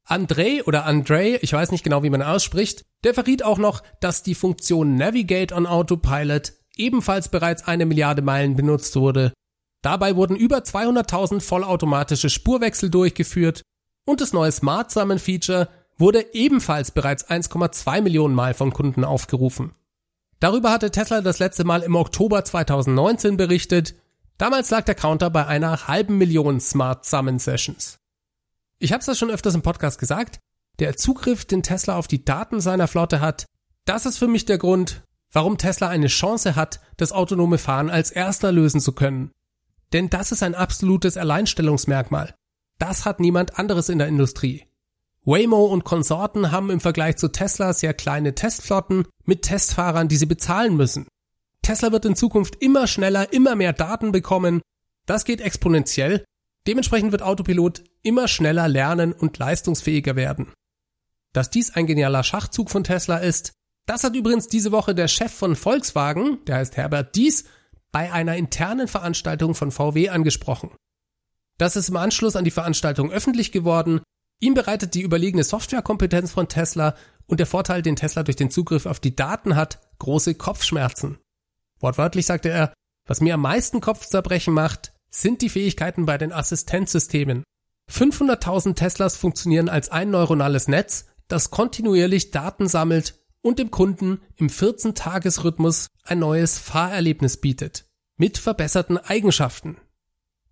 Andrei 0.04 0.62
oder 0.64 0.84
Andrei, 0.84 1.38
ich 1.42 1.52
weiß 1.52 1.70
nicht 1.70 1.84
genau, 1.84 2.02
wie 2.02 2.10
man 2.10 2.22
ausspricht, 2.22 2.84
der 3.04 3.14
verriet 3.14 3.44
auch 3.44 3.58
noch, 3.58 3.82
dass 4.00 4.22
die 4.22 4.34
Funktion 4.34 4.96
Navigate 4.96 5.54
on 5.54 5.66
Autopilot 5.66 6.52
ebenfalls 6.76 7.28
bereits 7.28 7.66
eine 7.66 7.86
Milliarde 7.86 8.22
Meilen 8.22 8.56
benutzt 8.56 8.96
wurde. 8.96 9.32
Dabei 9.82 10.16
wurden 10.16 10.36
über 10.36 10.58
200.000 10.58 11.40
vollautomatische 11.40 12.30
Spurwechsel 12.30 12.90
durchgeführt 12.90 13.62
und 14.06 14.20
das 14.20 14.32
neue 14.32 14.52
Smart 14.52 14.90
Summon 14.90 15.18
Feature 15.18 15.68
wurde 15.98 16.34
ebenfalls 16.34 16.90
bereits 16.90 17.28
1,2 17.28 18.00
Millionen 18.00 18.34
Mal 18.34 18.54
von 18.54 18.72
Kunden 18.72 19.04
aufgerufen. 19.04 19.74
Darüber 20.40 20.72
hatte 20.72 20.90
Tesla 20.90 21.20
das 21.20 21.38
letzte 21.38 21.64
Mal 21.64 21.82
im 21.82 21.94
Oktober 21.94 22.44
2019 22.44 23.36
berichtet. 23.36 23.94
Damals 24.38 24.70
lag 24.70 24.84
der 24.84 24.96
Counter 24.96 25.30
bei 25.30 25.46
einer 25.46 25.86
halben 25.86 26.18
Million 26.18 26.58
Smart 26.58 27.04
Summon 27.04 27.38
Sessions. 27.38 28.01
Ich 28.82 28.92
habe 28.92 29.00
es 29.00 29.06
ja 29.06 29.14
schon 29.14 29.30
öfters 29.30 29.54
im 29.54 29.62
Podcast 29.62 30.00
gesagt, 30.00 30.40
der 30.80 30.96
Zugriff, 30.96 31.44
den 31.44 31.62
Tesla 31.62 31.96
auf 31.96 32.08
die 32.08 32.24
Daten 32.24 32.60
seiner 32.60 32.88
Flotte 32.88 33.20
hat, 33.20 33.46
das 33.84 34.06
ist 34.06 34.18
für 34.18 34.26
mich 34.26 34.44
der 34.44 34.58
Grund, 34.58 35.04
warum 35.30 35.56
Tesla 35.56 35.88
eine 35.88 36.08
Chance 36.08 36.56
hat, 36.56 36.80
das 36.96 37.12
autonome 37.12 37.58
Fahren 37.58 37.90
als 37.90 38.10
erster 38.10 38.50
lösen 38.50 38.80
zu 38.80 38.90
können. 38.90 39.30
Denn 39.92 40.10
das 40.10 40.32
ist 40.32 40.42
ein 40.42 40.56
absolutes 40.56 41.16
Alleinstellungsmerkmal. 41.16 42.34
Das 42.80 43.04
hat 43.04 43.20
niemand 43.20 43.56
anderes 43.56 43.88
in 43.88 43.98
der 43.98 44.08
Industrie. 44.08 44.66
Waymo 45.24 45.64
und 45.66 45.84
Konsorten 45.84 46.50
haben 46.50 46.68
im 46.68 46.80
Vergleich 46.80 47.18
zu 47.18 47.28
Tesla 47.28 47.74
sehr 47.74 47.94
kleine 47.94 48.34
Testflotten 48.34 49.06
mit 49.24 49.42
Testfahrern, 49.42 50.08
die 50.08 50.16
sie 50.16 50.26
bezahlen 50.26 50.76
müssen. 50.76 51.06
Tesla 51.62 51.92
wird 51.92 52.04
in 52.04 52.16
Zukunft 52.16 52.56
immer 52.56 52.88
schneller, 52.88 53.32
immer 53.32 53.54
mehr 53.54 53.74
Daten 53.74 54.10
bekommen. 54.10 54.60
Das 55.06 55.24
geht 55.24 55.40
exponentiell. 55.40 56.24
Dementsprechend 56.66 57.12
wird 57.12 57.22
Autopilot 57.22 57.82
immer 58.02 58.28
schneller 58.28 58.68
lernen 58.68 59.12
und 59.12 59.38
leistungsfähiger 59.38 60.16
werden. 60.16 60.52
Dass 61.32 61.50
dies 61.50 61.74
ein 61.74 61.86
genialer 61.86 62.22
Schachzug 62.22 62.70
von 62.70 62.84
Tesla 62.84 63.18
ist, 63.18 63.52
das 63.86 64.04
hat 64.04 64.14
übrigens 64.14 64.46
diese 64.46 64.70
Woche 64.70 64.94
der 64.94 65.08
Chef 65.08 65.32
von 65.32 65.56
Volkswagen, 65.56 66.44
der 66.46 66.56
heißt 66.56 66.76
Herbert 66.76 67.16
Dies, 67.16 67.44
bei 67.90 68.12
einer 68.12 68.36
internen 68.36 68.88
Veranstaltung 68.88 69.54
von 69.54 69.70
VW 69.70 70.08
angesprochen. 70.08 70.70
Das 71.58 71.76
ist 71.76 71.88
im 71.88 71.96
Anschluss 71.96 72.36
an 72.36 72.44
die 72.44 72.50
Veranstaltung 72.50 73.10
öffentlich 73.10 73.52
geworden 73.52 74.02
Ihm 74.42 74.54
bereitet 74.54 74.94
die 74.94 75.02
überlegene 75.02 75.44
Softwarekompetenz 75.44 76.32
von 76.32 76.48
Tesla 76.48 76.96
und 77.26 77.38
der 77.38 77.46
Vorteil, 77.46 77.80
den 77.80 77.94
Tesla 77.94 78.24
durch 78.24 78.34
den 78.34 78.50
Zugriff 78.50 78.86
auf 78.86 78.98
die 78.98 79.14
Daten 79.14 79.54
hat, 79.54 79.78
große 80.00 80.34
Kopfschmerzen. 80.34 81.18
Wortwörtlich 81.78 82.26
sagte 82.26 82.48
er, 82.48 82.74
was 83.06 83.20
mir 83.20 83.34
am 83.34 83.40
meisten 83.42 83.80
Kopfzerbrechen 83.80 84.52
macht, 84.52 84.91
sind 85.14 85.42
die 85.42 85.48
Fähigkeiten 85.48 86.06
bei 86.06 86.18
den 86.18 86.32
Assistenzsystemen. 86.32 87.44
500.000 87.90 88.74
Teslas 88.74 89.16
funktionieren 89.16 89.68
als 89.68 89.90
ein 89.90 90.10
neuronales 90.10 90.68
Netz, 90.68 91.06
das 91.28 91.50
kontinuierlich 91.50 92.30
Daten 92.30 92.68
sammelt 92.68 93.20
und 93.42 93.58
dem 93.58 93.70
Kunden 93.70 94.20
im 94.36 94.48
14-Tages-Rhythmus 94.48 95.88
ein 96.04 96.18
neues 96.18 96.58
Fahrerlebnis 96.58 97.36
bietet. 97.36 97.86
Mit 98.16 98.38
verbesserten 98.38 98.98
Eigenschaften. 98.98 99.76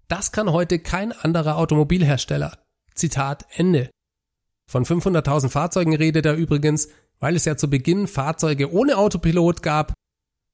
Das 0.09 0.33
kann 0.33 0.53
heute 0.53 0.81
kein 0.81 1.13
anderer 1.13 1.57
Automobilhersteller. 1.57 2.59
Zitat 2.95 3.47
Ende. 3.55 3.91
Von 4.67 4.85
500.000 4.85 5.49
Fahrzeugen 5.51 5.95
redet 5.95 6.27
er 6.27 6.35
übrigens, 6.35 6.89
weil 7.19 7.37
es 7.37 7.45
ja 7.45 7.57
zu 7.57 7.71
Beginn 7.71 8.09
Fahrzeuge 8.09 8.73
ohne 8.73 8.97
Autopilot 8.97 9.63
gab. 9.63 9.95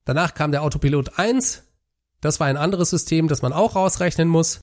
Danach 0.05 0.35
kam 0.35 0.53
der 0.53 0.63
Autopilot 0.63 1.19
1. 1.19 1.66
Das 2.27 2.41
war 2.41 2.49
ein 2.49 2.57
anderes 2.57 2.91
System, 2.91 3.29
das 3.29 3.41
man 3.41 3.53
auch 3.53 3.77
rausrechnen 3.77 4.27
muss. 4.27 4.61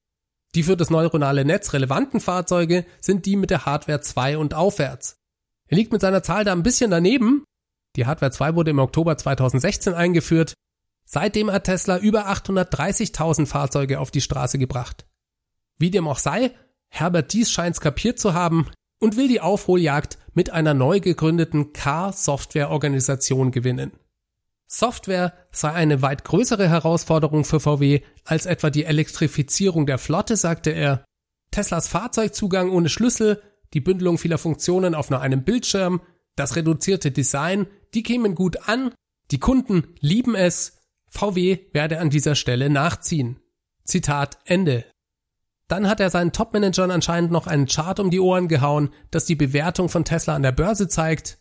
Die 0.53 0.63
für 0.63 0.75
das 0.75 0.89
neuronale 0.89 1.45
Netz 1.45 1.71
relevanten 1.71 2.19
Fahrzeuge 2.19 2.85
sind 2.99 3.25
die 3.25 3.37
mit 3.37 3.51
der 3.51 3.65
Hardware 3.65 4.01
2 4.01 4.37
und 4.37 4.53
aufwärts. 4.53 5.15
Er 5.67 5.77
liegt 5.77 5.93
mit 5.93 6.01
seiner 6.01 6.23
Zahl 6.23 6.43
da 6.43 6.51
ein 6.51 6.61
bisschen 6.61 6.91
daneben. 6.91 7.45
Die 7.95 8.05
Hardware 8.05 8.33
2 8.33 8.55
wurde 8.55 8.71
im 8.71 8.79
Oktober 8.79 9.17
2016 9.17 9.93
eingeführt. 9.93 10.55
Seitdem 11.05 11.49
hat 11.49 11.63
Tesla 11.63 11.99
über 11.99 12.27
830.000 12.27 13.45
Fahrzeuge 13.45 14.01
auf 14.01 14.11
die 14.11 14.19
Straße 14.19 14.59
gebracht. 14.59 15.05
Wie 15.79 15.89
dem 15.89 16.05
auch 16.05 16.19
sei, 16.19 16.51
Herbert 16.89 17.31
Dies 17.31 17.49
scheint's 17.49 17.79
kapiert 17.79 18.19
zu 18.19 18.33
haben 18.33 18.67
und 18.99 19.15
will 19.15 19.29
die 19.29 19.39
Aufholjagd 19.39 20.17
mit 20.33 20.49
einer 20.49 20.73
neu 20.73 20.99
gegründeten 20.99 21.71
Car-Software-Organisation 21.71 23.51
gewinnen. 23.51 23.93
Software 24.73 25.33
sei 25.51 25.71
eine 25.71 26.01
weit 26.01 26.23
größere 26.23 26.67
Herausforderung 26.67 27.45
für 27.45 27.59
VW 27.59 28.01
als 28.25 28.47
etwa 28.47 28.71
die 28.71 28.85
Elektrifizierung 28.85 29.85
der 29.85 29.99
Flotte, 29.99 30.35
sagte 30.35 30.71
er. 30.71 31.05
Teslas 31.51 31.87
Fahrzeugzugang 31.87 32.71
ohne 32.71 32.89
Schlüssel, 32.89 33.39
die 33.75 33.81
Bündelung 33.81 34.17
vieler 34.17 34.39
Funktionen 34.39 34.95
auf 34.95 35.11
nur 35.11 35.21
einem 35.21 35.43
Bildschirm, 35.43 36.01
das 36.35 36.55
reduzierte 36.55 37.11
Design, 37.11 37.67
die 37.93 38.01
kämen 38.01 38.33
gut 38.33 38.67
an, 38.67 38.91
die 39.29 39.37
Kunden 39.39 39.93
lieben 39.99 40.33
es, 40.33 40.79
VW 41.07 41.59
werde 41.73 41.99
an 41.99 42.09
dieser 42.09 42.33
Stelle 42.33 42.71
nachziehen. 42.71 43.39
Zitat 43.83 44.39
Ende. 44.45 44.85
Dann 45.67 45.87
hat 45.87 45.99
er 45.99 46.09
seinen 46.09 46.31
Topmanagern 46.31 46.89
anscheinend 46.89 47.31
noch 47.31 47.45
einen 47.45 47.67
Chart 47.67 47.99
um 47.99 48.09
die 48.09 48.19
Ohren 48.19 48.47
gehauen, 48.47 48.89
das 49.11 49.25
die 49.25 49.35
Bewertung 49.35 49.89
von 49.89 50.03
Tesla 50.03 50.33
an 50.33 50.41
der 50.41 50.51
Börse 50.51 50.87
zeigt. 50.87 51.37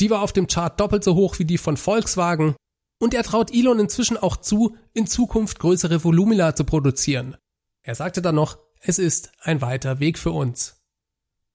Die 0.00 0.08
war 0.08 0.22
auf 0.22 0.32
dem 0.32 0.46
Chart 0.46 0.80
doppelt 0.80 1.04
so 1.04 1.14
hoch 1.14 1.38
wie 1.38 1.44
die 1.44 1.58
von 1.58 1.76
Volkswagen. 1.76 2.56
Und 3.02 3.14
er 3.14 3.24
traut 3.24 3.52
Elon 3.52 3.80
inzwischen 3.80 4.16
auch 4.16 4.36
zu, 4.36 4.76
in 4.92 5.06
Zukunft 5.06 5.58
größere 5.58 6.04
Volumina 6.04 6.54
zu 6.54 6.64
produzieren. 6.64 7.36
Er 7.82 7.96
sagte 7.96 8.22
dann 8.22 8.36
noch, 8.36 8.58
es 8.80 8.98
ist 8.98 9.32
ein 9.40 9.60
weiter 9.60 9.98
Weg 9.98 10.18
für 10.18 10.30
uns. 10.30 10.80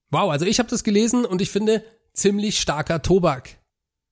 Wow, 0.10 0.30
also 0.30 0.46
ich 0.46 0.60
habe 0.60 0.70
das 0.70 0.84
gelesen 0.84 1.26
und 1.26 1.42
ich 1.42 1.50
finde 1.50 1.84
ziemlich 2.14 2.60
starker 2.60 3.02
Tobak. 3.02 3.62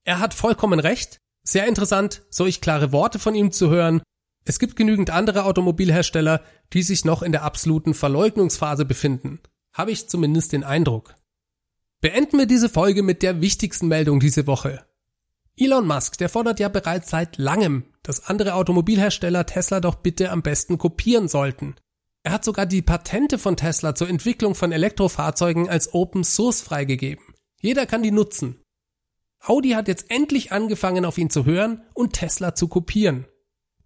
Er 0.06 0.20
hat 0.20 0.34
vollkommen 0.34 0.80
recht. 0.80 1.20
Sehr 1.44 1.68
interessant, 1.68 2.24
solch 2.30 2.62
klare 2.62 2.92
Worte 2.92 3.20
von 3.20 3.36
ihm 3.36 3.52
zu 3.52 3.70
hören 3.70 4.02
es 4.46 4.60
gibt 4.60 4.76
genügend 4.76 5.10
andere 5.10 5.46
Automobilhersteller, 5.46 6.44
die 6.72 6.84
sich 6.84 7.04
noch 7.04 7.24
in 7.24 7.32
der 7.32 7.44
absoluten 7.44 7.96
Verleugnungsphase 7.96 8.86
befinden. 8.86 9.40
Habe 9.74 9.92
ich 9.92 10.08
zumindest 10.08 10.54
den 10.54 10.64
Eindruck. 10.64 11.16
Beenden 12.00 12.38
wir 12.38 12.46
diese 12.46 12.70
Folge 12.70 13.02
mit 13.02 13.24
der 13.24 13.42
wichtigsten 13.42 13.88
Meldung 13.88 14.20
diese 14.20 14.46
Woche. 14.46 14.85
Elon 15.58 15.88
Musk, 15.88 16.18
der 16.18 16.30
fordert 16.30 16.60
ja 16.60 16.68
bereits 16.68 17.10
seit 17.10 17.38
langem, 17.38 17.86
dass 18.04 18.26
andere 18.26 18.56
Automobilhersteller 18.56 19.46
Tesla 19.46 19.80
doch 19.80 19.96
bitte 19.96 20.32
am 20.32 20.42
besten 20.42 20.78
kopieren 20.78 21.28
sollten. 21.30 21.76
Er 22.24 22.34
hat 22.34 22.44
sogar 22.44 22.66
die 22.66 22.82
Patente 22.82 23.38
von 23.38 23.56
Tesla 23.56 23.96
zur 23.96 24.10
Entwicklung 24.10 24.56
von 24.56 24.72
Elektrofahrzeugen 24.72 25.70
als 25.70 25.94
Open 25.94 26.24
Source 26.24 26.62
freigegeben. 26.62 27.24
Jeder 27.62 27.86
kann 27.86 28.04
die 28.04 28.12
nutzen. 28.12 28.62
Audi 29.40 29.72
hat 29.72 29.88
jetzt 29.88 30.10
endlich 30.10 30.52
angefangen 30.52 31.06
auf 31.06 31.18
ihn 31.18 31.30
zu 31.30 31.46
hören 31.46 31.84
und 31.94 32.14
Tesla 32.14 32.56
zu 32.56 32.68
kopieren. 32.68 33.26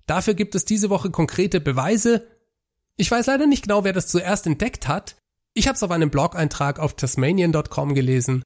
Dafür 0.07 0.33
gibt 0.33 0.55
es 0.55 0.65
diese 0.65 0.89
Woche 0.89 1.11
konkrete 1.11 1.61
Beweise. 1.61 2.25
Ich 2.95 3.11
weiß 3.11 3.27
leider 3.27 3.45
nicht 3.45 3.63
genau, 3.63 3.83
wer 3.83 3.93
das 3.93 4.07
zuerst 4.07 4.47
entdeckt 4.47 4.87
hat. 4.87 5.17
Ich 5.53 5.67
habe 5.67 5.75
es 5.75 5.83
auf 5.83 5.91
einem 5.91 6.09
Blog-Eintrag 6.09 6.79
auf 6.79 6.95
tasmanian.com 6.95 7.93
gelesen. 7.93 8.41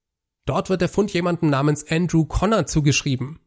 Dort 0.46 0.68
wird 0.68 0.80
der 0.80 0.88
Fund 0.88 1.12
jemandem 1.12 1.50
namens 1.50 1.90
Andrew 1.90 2.24
Connor 2.24 2.66
zugeschrieben. 2.66 3.40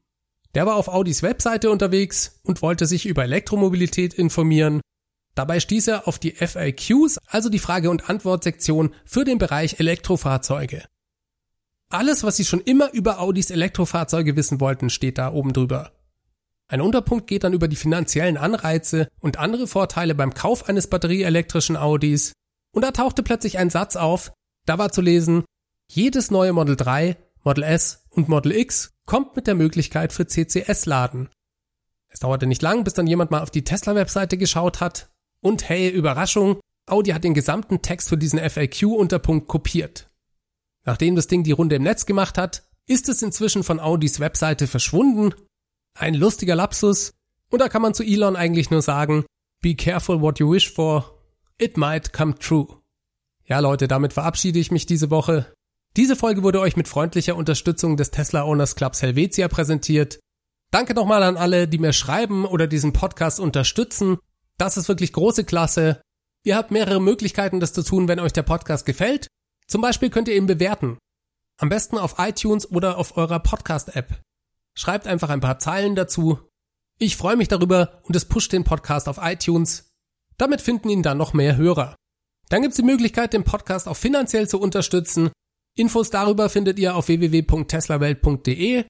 Der 0.56 0.66
war 0.66 0.76
auf 0.76 0.88
Audis 0.88 1.22
Webseite 1.22 1.70
unterwegs 1.70 2.40
und 2.44 2.62
wollte 2.62 2.86
sich 2.86 3.06
über 3.06 3.24
Elektromobilität 3.24 4.14
informieren. 4.14 4.82
Dabei 5.36 5.60
stieß 5.60 5.90
er 5.90 6.08
auf 6.08 6.18
die 6.18 6.32
FAQs, 6.32 7.20
also 7.28 7.50
die 7.50 7.60
Frage- 7.60 7.92
und 7.92 8.10
Antwortsektion 8.10 8.96
für 9.06 9.24
den 9.24 9.38
Bereich 9.38 9.80
Elektrofahrzeuge. 9.80 10.86
Alles, 11.90 12.24
was 12.24 12.38
Sie 12.38 12.46
schon 12.46 12.62
immer 12.62 12.92
über 12.94 13.20
Audis 13.20 13.52
Elektrofahrzeuge 13.52 14.36
wissen 14.36 14.60
wollten, 14.60 14.90
steht 14.90 15.20
da 15.20 15.32
oben 15.32 15.54
drüber. 15.54 15.92
Ein 16.68 16.82
Unterpunkt 16.82 17.28
geht 17.28 17.44
dann 17.44 17.54
über 17.54 17.68
die 17.68 17.76
finanziellen 17.76 18.36
Anreize 18.36 19.08
und 19.22 19.38
andere 19.38 19.68
Vorteile 19.68 20.16
beim 20.16 20.34
Kauf 20.34 20.68
eines 20.68 20.88
batterieelektrischen 20.88 21.78
Audis. 21.78 22.34
Und 22.74 22.82
da 22.82 22.92
tauchte 22.92 23.24
plötzlich 23.24 23.58
ein 23.58 23.70
Satz 23.70 23.96
auf, 23.96 24.34
da 24.66 24.78
war 24.78 24.92
zu 24.92 25.02
lesen, 25.02 25.46
Jedes 25.89 26.32
neue 26.32 26.54
Model 26.54 26.76
3, 26.76 27.17
Model 27.43 27.63
S 27.63 28.06
und 28.10 28.28
Model 28.28 28.52
X 28.52 28.93
kommt 29.06 29.36
mit 29.36 29.47
der 29.47 29.56
Möglichkeit 29.56 30.12
für 30.12 30.28
CCS-Laden. 30.28 31.30
Es 32.10 32.19
dauerte 32.19 32.45
nicht 32.45 32.62
lang, 32.62 32.84
bis 32.84 32.93
dann 32.93 33.08
jemand 33.08 33.32
mal 33.32 33.41
auf 33.41 33.52
die 33.52 33.63
Tesla-Webseite 33.63 34.38
geschaut 34.38 34.82
hat 34.82 35.10
und 35.41 35.69
hey, 35.69 35.89
Überraschung, 35.89 36.60
Audi 36.88 37.12
hat 37.12 37.23
den 37.23 37.34
gesamten 37.34 37.82
Text 37.82 38.10
für 38.10 38.17
diesen 38.17 38.39
FAQ-Unterpunkt 38.39 39.47
kopiert. 39.47 40.10
Nachdem 40.86 41.15
das 41.15 41.28
Ding 41.28 41.43
die 41.43 41.52
Runde 41.52 41.76
im 41.76 41.84
Netz 41.84 42.06
gemacht 42.06 42.38
hat, 42.38 42.63
ist 42.86 43.10
es 43.10 43.21
inzwischen 43.21 43.63
von 43.63 43.80
Audis 43.80 44.19
Webseite 44.19 44.67
verschwunden. 44.67 45.34
Ein 45.93 46.13
lustiger 46.13 46.56
Lapsus. 46.56 47.13
Und 47.50 47.60
da 47.60 47.69
kann 47.69 47.82
man 47.82 47.93
zu 47.93 48.04
Elon 48.04 48.36
eigentlich 48.36 48.71
nur 48.71 48.82
sagen, 48.82 49.26
be 49.62 49.76
careful 49.76 50.21
what 50.21 50.39
you 50.39 50.52
wish 50.52 50.71
for. 50.71 51.21
It 51.58 51.76
might 51.76 52.13
come 52.13 52.36
true. 52.36 52.67
Ja 53.45 53.60
Leute, 53.60 53.88
damit 53.88 54.13
verabschiede 54.13 54.60
ich 54.60 54.71
mich 54.71 54.86
diese 54.86 55.10
Woche. 55.10 55.54
Diese 55.98 56.16
Folge 56.16 56.44
wurde 56.44 56.60
euch 56.60 56.78
mit 56.78 56.88
freundlicher 56.88 57.36
Unterstützung 57.36 57.98
des 57.98 58.12
Tesla 58.12 58.44
Owners 58.44 58.76
Clubs 58.76 59.02
Helvetia 59.02 59.48
präsentiert. 59.48 60.20
Danke 60.70 60.94
nochmal 60.94 61.24
an 61.24 61.38
alle, 61.38 61.68
die 61.68 61.80
mir 61.80 61.92
schreiben 61.92 62.46
oder 62.46 62.68
diesen 62.68 62.94
Podcast 62.94 63.40
unterstützen. 63.40 64.20
Das 64.60 64.78
ist 64.78 64.90
wirklich 64.90 65.12
große 65.12 65.44
Klasse. 65.44 66.00
Ihr 66.44 66.56
habt 66.56 66.70
mehrere 66.70 67.02
Möglichkeiten, 67.02 67.60
das 67.60 67.74
zu 67.74 67.82
tun, 67.82 68.08
wenn 68.08 68.20
euch 68.20 68.32
der 68.32 68.44
Podcast 68.44 68.86
gefällt. 68.86 69.26
Zum 69.66 69.82
Beispiel 69.82 70.12
könnt 70.12 70.28
ihr 70.28 70.36
ihn 70.36 70.46
bewerten. 70.46 71.00
Am 71.58 71.70
besten 71.70 71.98
auf 71.98 72.18
iTunes 72.20 72.70
oder 72.70 73.00
auf 73.00 73.18
eurer 73.18 73.40
Podcast-App. 73.40 74.22
Schreibt 74.76 75.08
einfach 75.08 75.30
ein 75.30 75.42
paar 75.42 75.58
Zeilen 75.58 75.96
dazu. 75.96 76.38
Ich 77.00 77.18
freue 77.18 77.38
mich 77.38 77.48
darüber 77.48 78.02
und 78.04 78.16
es 78.16 78.26
pusht 78.26 78.54
den 78.54 78.66
Podcast 78.66 79.10
auf 79.10 79.18
iTunes. 79.20 79.90
Damit 80.38 80.62
finden 80.62 80.90
ihn 80.90 81.02
dann 81.02 81.18
noch 81.18 81.34
mehr 81.34 81.58
Hörer. 81.58 81.96
Dann 82.50 82.62
gibt 82.62 82.74
es 82.74 82.78
die 82.78 82.84
Möglichkeit, 82.84 83.34
den 83.34 83.44
Podcast 83.44 83.88
auch 83.88 83.98
finanziell 83.98 84.48
zu 84.48 84.62
unterstützen. 84.62 85.32
Infos 85.78 86.10
darüber 86.10 86.50
findet 86.50 86.80
ihr 86.80 86.96
auf 86.96 87.08
www.teslawelt.de. 87.08 88.86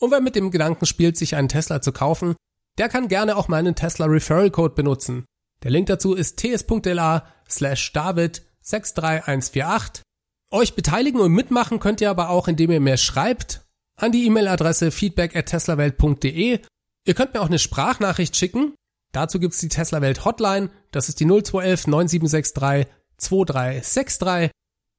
Und 0.00 0.10
wer 0.10 0.20
mit 0.20 0.34
dem 0.34 0.50
Gedanken 0.50 0.86
spielt, 0.86 1.16
sich 1.16 1.36
einen 1.36 1.48
Tesla 1.48 1.82
zu 1.82 1.92
kaufen, 1.92 2.34
der 2.78 2.88
kann 2.88 3.08
gerne 3.08 3.36
auch 3.36 3.48
meinen 3.48 3.74
Tesla 3.74 4.06
Referral 4.06 4.50
Code 4.50 4.74
benutzen. 4.74 5.26
Der 5.62 5.70
Link 5.70 5.86
dazu 5.86 6.14
ist 6.14 6.38
ts.la 6.38 7.26
slash 7.48 7.92
david 7.92 8.42
63148. 8.62 10.02
Euch 10.50 10.74
beteiligen 10.74 11.20
und 11.20 11.32
mitmachen 11.32 11.78
könnt 11.78 12.00
ihr 12.00 12.10
aber 12.10 12.30
auch, 12.30 12.48
indem 12.48 12.70
ihr 12.70 12.80
mir 12.80 12.96
schreibt 12.96 13.66
an 13.96 14.12
die 14.12 14.24
E-Mail-Adresse 14.24 14.90
feedback 14.90 15.36
at 15.36 15.46
teslawelt.de. 15.46 16.60
Ihr 17.06 17.14
könnt 17.14 17.34
mir 17.34 17.40
auch 17.40 17.46
eine 17.48 17.58
Sprachnachricht 17.58 18.34
schicken. 18.34 18.74
Dazu 19.12 19.38
gibt's 19.38 19.58
die 19.58 19.68
Tesla 19.68 20.00
Welt 20.00 20.24
Hotline. 20.24 20.70
Das 20.90 21.10
ist 21.10 21.20
die 21.20 21.26
0211 21.26 21.86
9763 21.86 22.86
2363. 23.18 24.50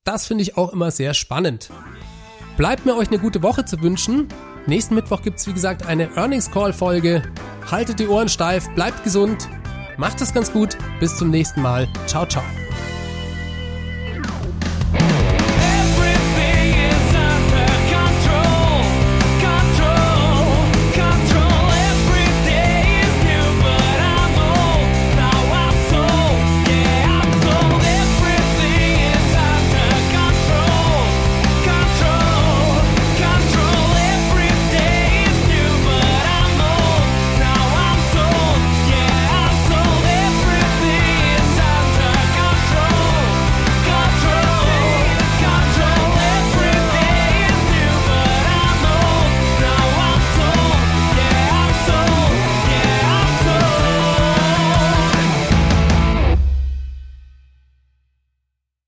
Das 0.04 0.28
finde 0.28 0.42
ich 0.44 0.58
auch 0.58 0.74
immer 0.74 0.92
sehr 0.92 1.14
spannend. 1.14 1.70
Bleibt 2.58 2.86
mir 2.86 2.96
euch 2.96 3.10
eine 3.10 3.20
gute 3.20 3.44
Woche 3.44 3.66
zu 3.66 3.82
wünschen. 3.82 4.28
Nächsten 4.68 4.96
Mittwoch 4.96 5.22
gibt's 5.22 5.48
wie 5.48 5.54
gesagt 5.54 5.86
eine 5.86 6.16
Earnings 6.16 6.52
Call 6.52 6.74
Folge. 6.74 7.24
Haltet 7.70 8.00
die 8.00 8.08
Ohren 8.08 8.30
steif, 8.30 8.70
bleibt 8.76 9.04
gesund 9.04 9.48
Macht 10.02 10.20
es 10.20 10.34
ganz 10.34 10.52
gut. 10.52 10.78
Bis 11.00 11.16
zum 11.16 11.30
nächsten 11.30 11.62
Mal. 11.62 11.88
Ciao, 12.08 12.26
ciao. 12.26 12.44